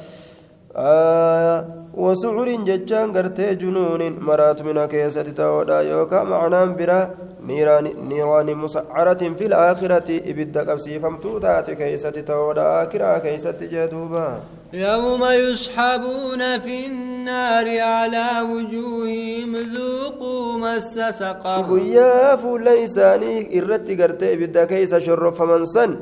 قرتي 3.16 3.54
جنون 3.54 4.18
مرات 4.20 4.62
من 4.62 4.84
كيست 4.84 5.18
تهودا 5.18 5.80
يوكا 5.80 6.22
معنى 6.22 6.74
برا 6.74 7.10
نيران 7.46 7.86
نيران 8.08 8.54
مسعرة 8.54 9.22
في 9.38 9.46
الآخرة 9.46 10.20
إبدا 10.30 10.70
قبسي 10.70 10.98
فمتوتات 10.98 11.70
كيست 11.70 12.18
تهودا 12.18 12.82
آكرا 12.82 13.18
كيست 13.18 13.62
جدوبا 13.62 14.40
يوم 14.72 15.24
يسحبون 15.24 16.58
في 16.60 16.86
النار 16.86 17.80
على 17.80 18.26
وجوههم 18.50 19.56
ذوقوا 19.56 20.58
مس 20.58 20.98
سقر 21.18 21.64
guyyaa 21.68 22.36
fuula 22.42 22.74
isaanii 22.86 23.46
irratti 23.58 23.96
gartee 24.00 24.32
ibidda 24.36 24.66
keessa 24.66 25.00
shorrofaman 25.06 25.66
san 25.74 25.96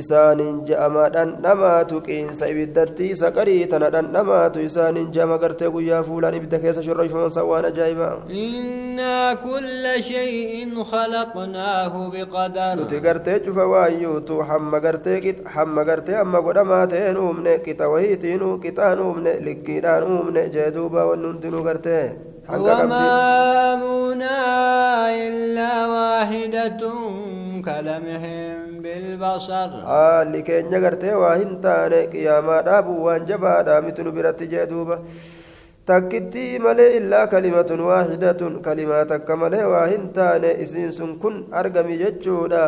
isaaniin 0.00 0.56
je'ama 0.68 1.04
dhandhamaatu 1.14 1.96
qiinsa 2.06 2.44
ibiddatti 2.52 3.06
saqarii 3.22 3.66
tana 3.72 3.88
dhandhamaatu 3.94 4.58
isaaniin 4.68 5.08
je'ama 5.16 5.36
gartee 5.42 5.70
guyyaa 5.76 6.02
fuulaan 6.08 6.34
ibidda 6.38 6.58
keessa 6.64 6.82
shorrofaman 6.86 7.30
san 7.36 7.46
waan 7.50 7.64
ajaa'ibaa 7.70 8.14
إنا 8.30 9.34
كل 9.34 9.84
شيء 10.10 10.52
خلقناه 10.92 11.94
بقدر 12.14 12.76
nuti 12.80 12.98
gartee 13.06 13.38
cufa 13.44 13.64
waayyuutu 13.72 14.34
hamma 14.48 14.78
gartee 14.80 15.34
hamma 15.54 15.82
gartee 15.88 16.16
amma 16.22 16.40
godhamaa 16.46 16.86
ta'een 16.92 17.16
uumne 17.24 17.52
qixa 17.66 17.86
wahiitiin 17.92 18.42
qixaan 18.64 18.98
uumne 19.06 19.32
likkiidhaan 19.46 20.02
uumne 20.12 20.42
jee 20.54 20.70
duuba 20.76 21.00
wanni 21.10 21.26
hundinuu 21.32 21.62
gartee 21.68 22.06
وما 22.50 23.06
أمرنا 23.74 24.38
إلا 25.26 25.72
واحدة 25.86 26.82
كلمح 27.66 28.22
بالبصر 28.94 29.70
dhaabuu 32.66 33.04
waan 33.06 33.26
jabaadha 33.30 33.82
miti 33.86 34.02
nu 34.02 34.12
biratti 34.16 34.46
jee 34.52 34.66
duuba 34.72 34.96
takkittii 35.90 36.58
malee 36.66 36.96
illaa 36.98 37.26
kalimatun 37.32 37.80
waahidatun 37.90 38.62
kalimaa 38.66 39.04
takka 39.12 39.36
malee 39.42 39.64
waa 39.72 39.86
hin 39.92 40.04
taane 40.18 40.50
isiin 40.64 40.92
sun 40.98 41.12
kun 41.22 41.36
argami 41.60 41.98
jechuudha 42.02 42.64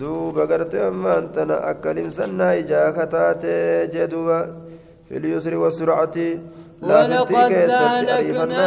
duuba 0.00 0.46
gartee 0.50 0.82
ammaan 0.88 1.28
tana 1.36 1.56
akka 1.70 1.94
limsannaa 1.98 2.52
ijaa 2.62 2.88
kataate 2.98 3.54
jee 3.94 4.06
duuba 4.14 4.38
filyusri 5.08 5.56
wasurcati 5.64 6.28
laafitti 6.36 6.61
ولقد 6.82 7.52
أهلكنا 7.70 8.66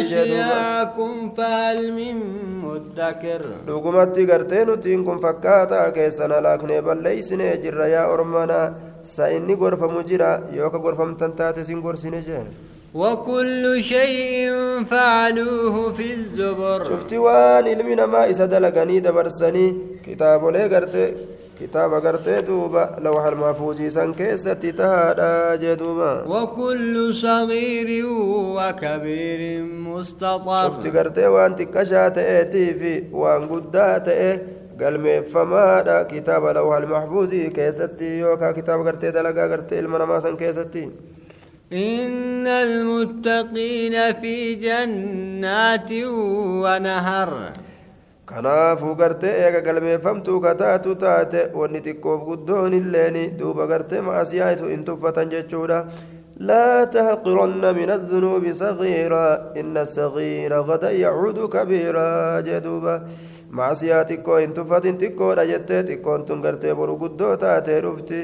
أشياعكم 0.00 1.12
فهل 1.36 1.92
من 1.92 2.16
مدكر 2.64 3.42
لقمت 3.68 4.08
تقرتين 4.16 4.80
تينكم 4.80 5.16
فكاتا 5.24 5.88
كيسنا 5.88 6.40
لكن 6.46 6.70
بل 6.86 7.02
ليس 7.02 7.32
نجر 7.32 7.80
يا 7.94 8.02
أرمانا. 8.12 8.74
سإني 9.16 9.54
غرفة 9.54 9.86
مجرى 9.86 10.32
يوكا 10.52 10.78
غرفة 10.78 11.04
متنتات 11.04 11.60
سنجر 11.60 11.94
سنجر 11.96 12.46
وكل 12.94 13.64
شيء 13.82 14.50
فعلوه 14.90 15.92
في 15.92 16.14
الزبر. 16.14 16.84
شفتي 16.84 17.18
وان 17.18 17.64
علمنا 17.68 18.06
ما 18.06 18.30
إسادة 18.30 18.58
كتاب 20.06 20.42
لي 20.48 20.68
kitaaba 21.60 22.00
gartee 22.04 22.40
duuba 22.48 22.82
lawhal 23.06 23.36
mahfuuzii 23.42 23.90
san 23.96 24.14
keessatti 24.20 24.72
tahaadha 24.80 25.56
jee 25.62 25.76
duuba 25.82 26.10
وكل 26.28 27.14
صغير 27.14 28.06
وكبير 28.56 29.40
مستطر 29.64 30.70
cufti 30.70 30.90
gartee 30.96 31.28
waan 31.34 31.52
xiqqashaa 31.58 32.08
ta'eetii 32.16 32.70
fi 32.80 32.92
waan 33.22 33.42
guddaa 33.52 34.00
ta'e 34.08 34.30
galmeeffamaadha 34.80 35.96
kitaaba 36.12 36.52
lawhal 36.58 36.86
mahfuuzii 36.94 37.50
keessatti 37.58 38.08
yookaan 38.24 38.54
kitaaba 38.58 38.82
gartee 38.88 39.12
dalagaa 39.16 39.48
gartee 39.52 39.78
ilma 39.84 39.98
namaa 39.98 40.20
san 40.26 40.36
keessatti 40.42 40.84
إن 41.72 42.46
المتقين 42.46 43.94
في 44.20 44.54
جنات 44.54 45.90
ونهر 46.64 47.30
kanaafuu 48.30 48.94
gartee 49.00 49.34
eega 49.44 49.60
galmeeffamtuu 49.66 50.38
kataatu 50.46 50.94
taate 51.04 51.40
wanni 51.60 51.84
xiqqoof 51.86 52.24
guddoon 52.30 52.78
illeeni 52.80 53.26
duuba 53.42 53.66
gartee 53.74 54.06
maasiyaa'itu 54.08 54.72
hin 54.72 54.84
tuffatan 54.88 55.36
jechuudha. 55.36 55.78
لا 56.40 56.84
تحقرن 56.84 57.74
من 57.76 57.90
الذنوب 57.90 58.52
صغيرا 58.52 59.26
إن 59.60 59.76
الصغير 59.76 60.52
غدا 60.68 60.90
يعود 60.90 61.38
كبيرا 61.54 62.40
جدوبا 62.40 62.94
معصياتك 63.50 64.28
إن 64.28 64.54
تفتن 64.54 64.98
تكو 64.98 65.32
رجت 65.32 65.72
تكون 65.72 66.24
تنقرتي 66.24 66.72
برقدو 66.78 67.34
تاتي 67.34 67.80
رفتي 67.80 68.22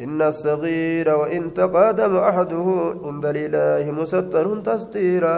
إن 0.00 0.22
الصغير 0.22 1.08
وإن 1.20 1.54
تقادم 1.54 2.16
أحده 2.16 2.66
عند 3.04 3.26
الإله 3.26 3.84
مستر 3.90 4.46
تستيرا 4.66 5.36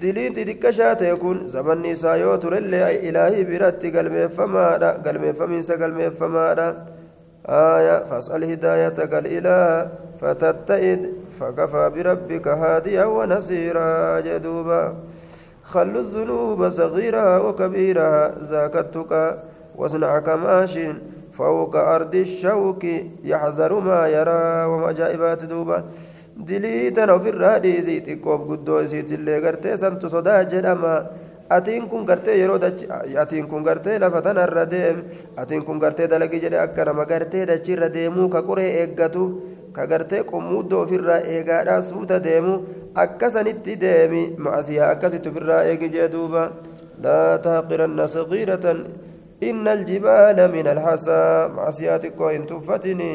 diliinti 0.00 0.44
xiqqashaa 0.50 0.94
ta'e 0.96 1.16
kun 1.16 1.46
zamanni 1.46 1.90
isaa 1.96 2.16
yoo 2.16 2.36
turellee 2.38 3.00
ilaahii 3.08 3.44
biratti 3.44 3.90
galmeeffamaadha 3.90 4.94
galmeeffamiinsa 5.04 5.76
galmeeffamaadha. 5.76 6.68
آية 7.48 8.04
فاسأل 8.04 8.44
هدايتك 8.44 9.14
الإله 9.14 9.88
فتتئد 10.20 11.12
فكفى 11.40 11.90
بربك 11.94 12.48
هاديا 12.48 13.04
ونصيرا 13.04 14.20
جدوبا 14.20 14.94
خل 15.62 15.96
الذنوب 15.96 16.70
صغيرها 16.70 17.38
وكبيرها 17.38 18.34
ذاك 18.50 18.76
التقى 18.76 19.38
واصنع 19.76 20.18
كماش 20.18 20.78
فوق 21.32 21.76
أرض 21.76 22.14
الشوك 22.14 22.84
يحذر 23.24 23.80
ما 23.80 24.08
يرى 24.08 24.64
وما 24.64 24.92
جائبات 24.92 25.44
دوبا 25.44 25.84
diliitan 26.46 27.10
ofirraa 27.10 27.58
dhiisii 27.62 28.00
xiqqoof 28.06 28.44
guddoo 28.50 28.80
isiitillee 28.86 29.40
gartee 29.40 29.76
santu 29.76 30.08
sodaa 30.08 30.42
jedhama. 30.44 30.94
Atiin 31.50 31.88
kun 31.88 32.04
gartee 32.04 32.36
yeroo 32.38 32.58
atiin 33.20 33.46
kun 33.48 33.62
gartee 33.64 33.98
lafa 33.98 34.20
tanarra 34.22 34.66
deem 34.70 34.98
atiin 35.36 35.64
kun 35.64 35.78
gartee 35.80 36.06
dalagi 36.10 36.40
jedhe 36.42 36.58
akka 36.60 36.84
nama 36.84 37.04
gartee 37.06 37.46
dachiirra 37.46 37.88
deemuu 37.94 38.28
ka 38.28 38.42
qoree 38.42 38.68
eeggatu 38.80 39.22
ka 39.72 39.86
gartee 39.86 40.22
qommuuddoo 40.24 40.82
ofirraa 40.82 41.18
eegaadhaa 41.20 41.80
suuta 41.82 42.20
deemu 42.24 42.58
akkasanitti 42.94 43.80
deemi. 43.80 44.34
Macasiyaa 44.38 44.90
akkasitti 44.90 45.28
ofirraa 45.28 45.62
eegi 45.64 45.88
jee 45.88 46.08
duuba. 46.12 46.50
Laa 47.02 47.38
taaqiranna 47.38 48.06
sagiiratan 48.06 48.84
inna 49.40 49.70
aljibaala 49.70 50.48
min 50.48 50.66
alhasaa 50.68 51.48
macasiyaa 51.48 51.98
xiqqoo 52.04 52.28
hin 52.34 52.46
tuffatini 52.46 53.10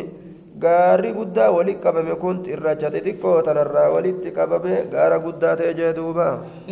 gaarri 0.65 1.11
guddaa 1.17 1.49
walitti 1.55 1.81
qabame 1.85 2.15
kun 2.23 2.37
xirracha 2.45 2.89
xixiqqoo 2.95 3.35
tanarraa 3.47 3.87
walitti 3.95 4.31
qabame 4.37 4.73
gaara 4.93 5.17
guddaa 5.25 5.55
ta'e 5.59 5.73
jee 5.79 5.91
duuba. 5.99 6.27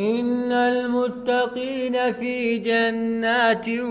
Inna 0.09 0.61
almuttaqiina 0.71 2.05
fi 2.19 2.33
jannaatin 2.67 3.83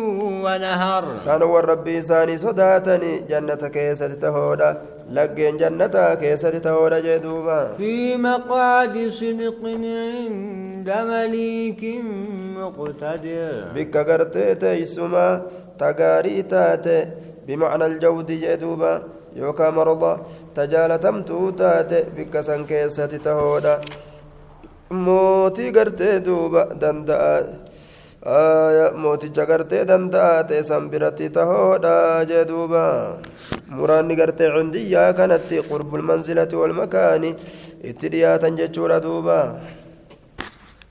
wanahar 0.47 1.05
isaan 1.17 1.43
wan 1.53 1.65
rabbii 1.73 1.99
isaanii 2.05 2.39
sodaatani 2.47 3.13
jannata 3.31 3.71
keessatti 3.77 4.19
tahoodha 4.25 4.71
laggeen 5.19 5.59
jannata 5.63 6.05
keessatti 6.25 6.61
tahoodha 6.67 7.01
jee 7.07 7.19
duuba. 7.27 7.59
Fi 7.81 7.95
maqaadi 8.27 9.05
sidqin 9.21 9.85
inda 9.85 10.99
maliikin 11.13 12.05
muqtadir. 12.59 13.55
Bikka 13.75 14.05
gartee 14.09 14.51
teeysumaa 14.65 15.33
tagaarii 15.81 16.43
taate 16.53 16.97
bimacna 17.47 17.85
aljawdi 17.91 18.37
jee 18.45 18.57
duuba. 18.65 18.93
Yookaan 19.37 19.75
marda 19.75 20.13
tajaalatamtuu 20.55 21.53
taate 21.53 21.99
bikka 22.17 22.43
san 22.43 22.65
keessatti 22.67 23.19
tahoodha 23.19 23.81
mootii 24.91 25.71
gartee 25.73 26.21
duuba 26.25 26.67
danda'a. 26.81 27.35
Mooticha 29.03 29.47
gartee 29.47 29.85
danda'a 29.89 30.45
ta'e 30.49 30.63
san 30.63 30.91
biratti 30.91 31.29
tahoodha 31.31 32.25
jee 32.29 32.45
duuba. 32.45 32.83
Muraanni 33.69 34.17
gartee 34.17 34.51
cindiyyaa 34.57 35.13
kanatti 35.15 35.63
qurbul 35.69 36.03
manzilati 36.03 36.57
wal 36.57 36.73
makaani 36.81 37.31
itti 37.83 38.09
dhiyaatan 38.13 38.57
jechuudha 38.61 39.01
duuba 39.01 39.39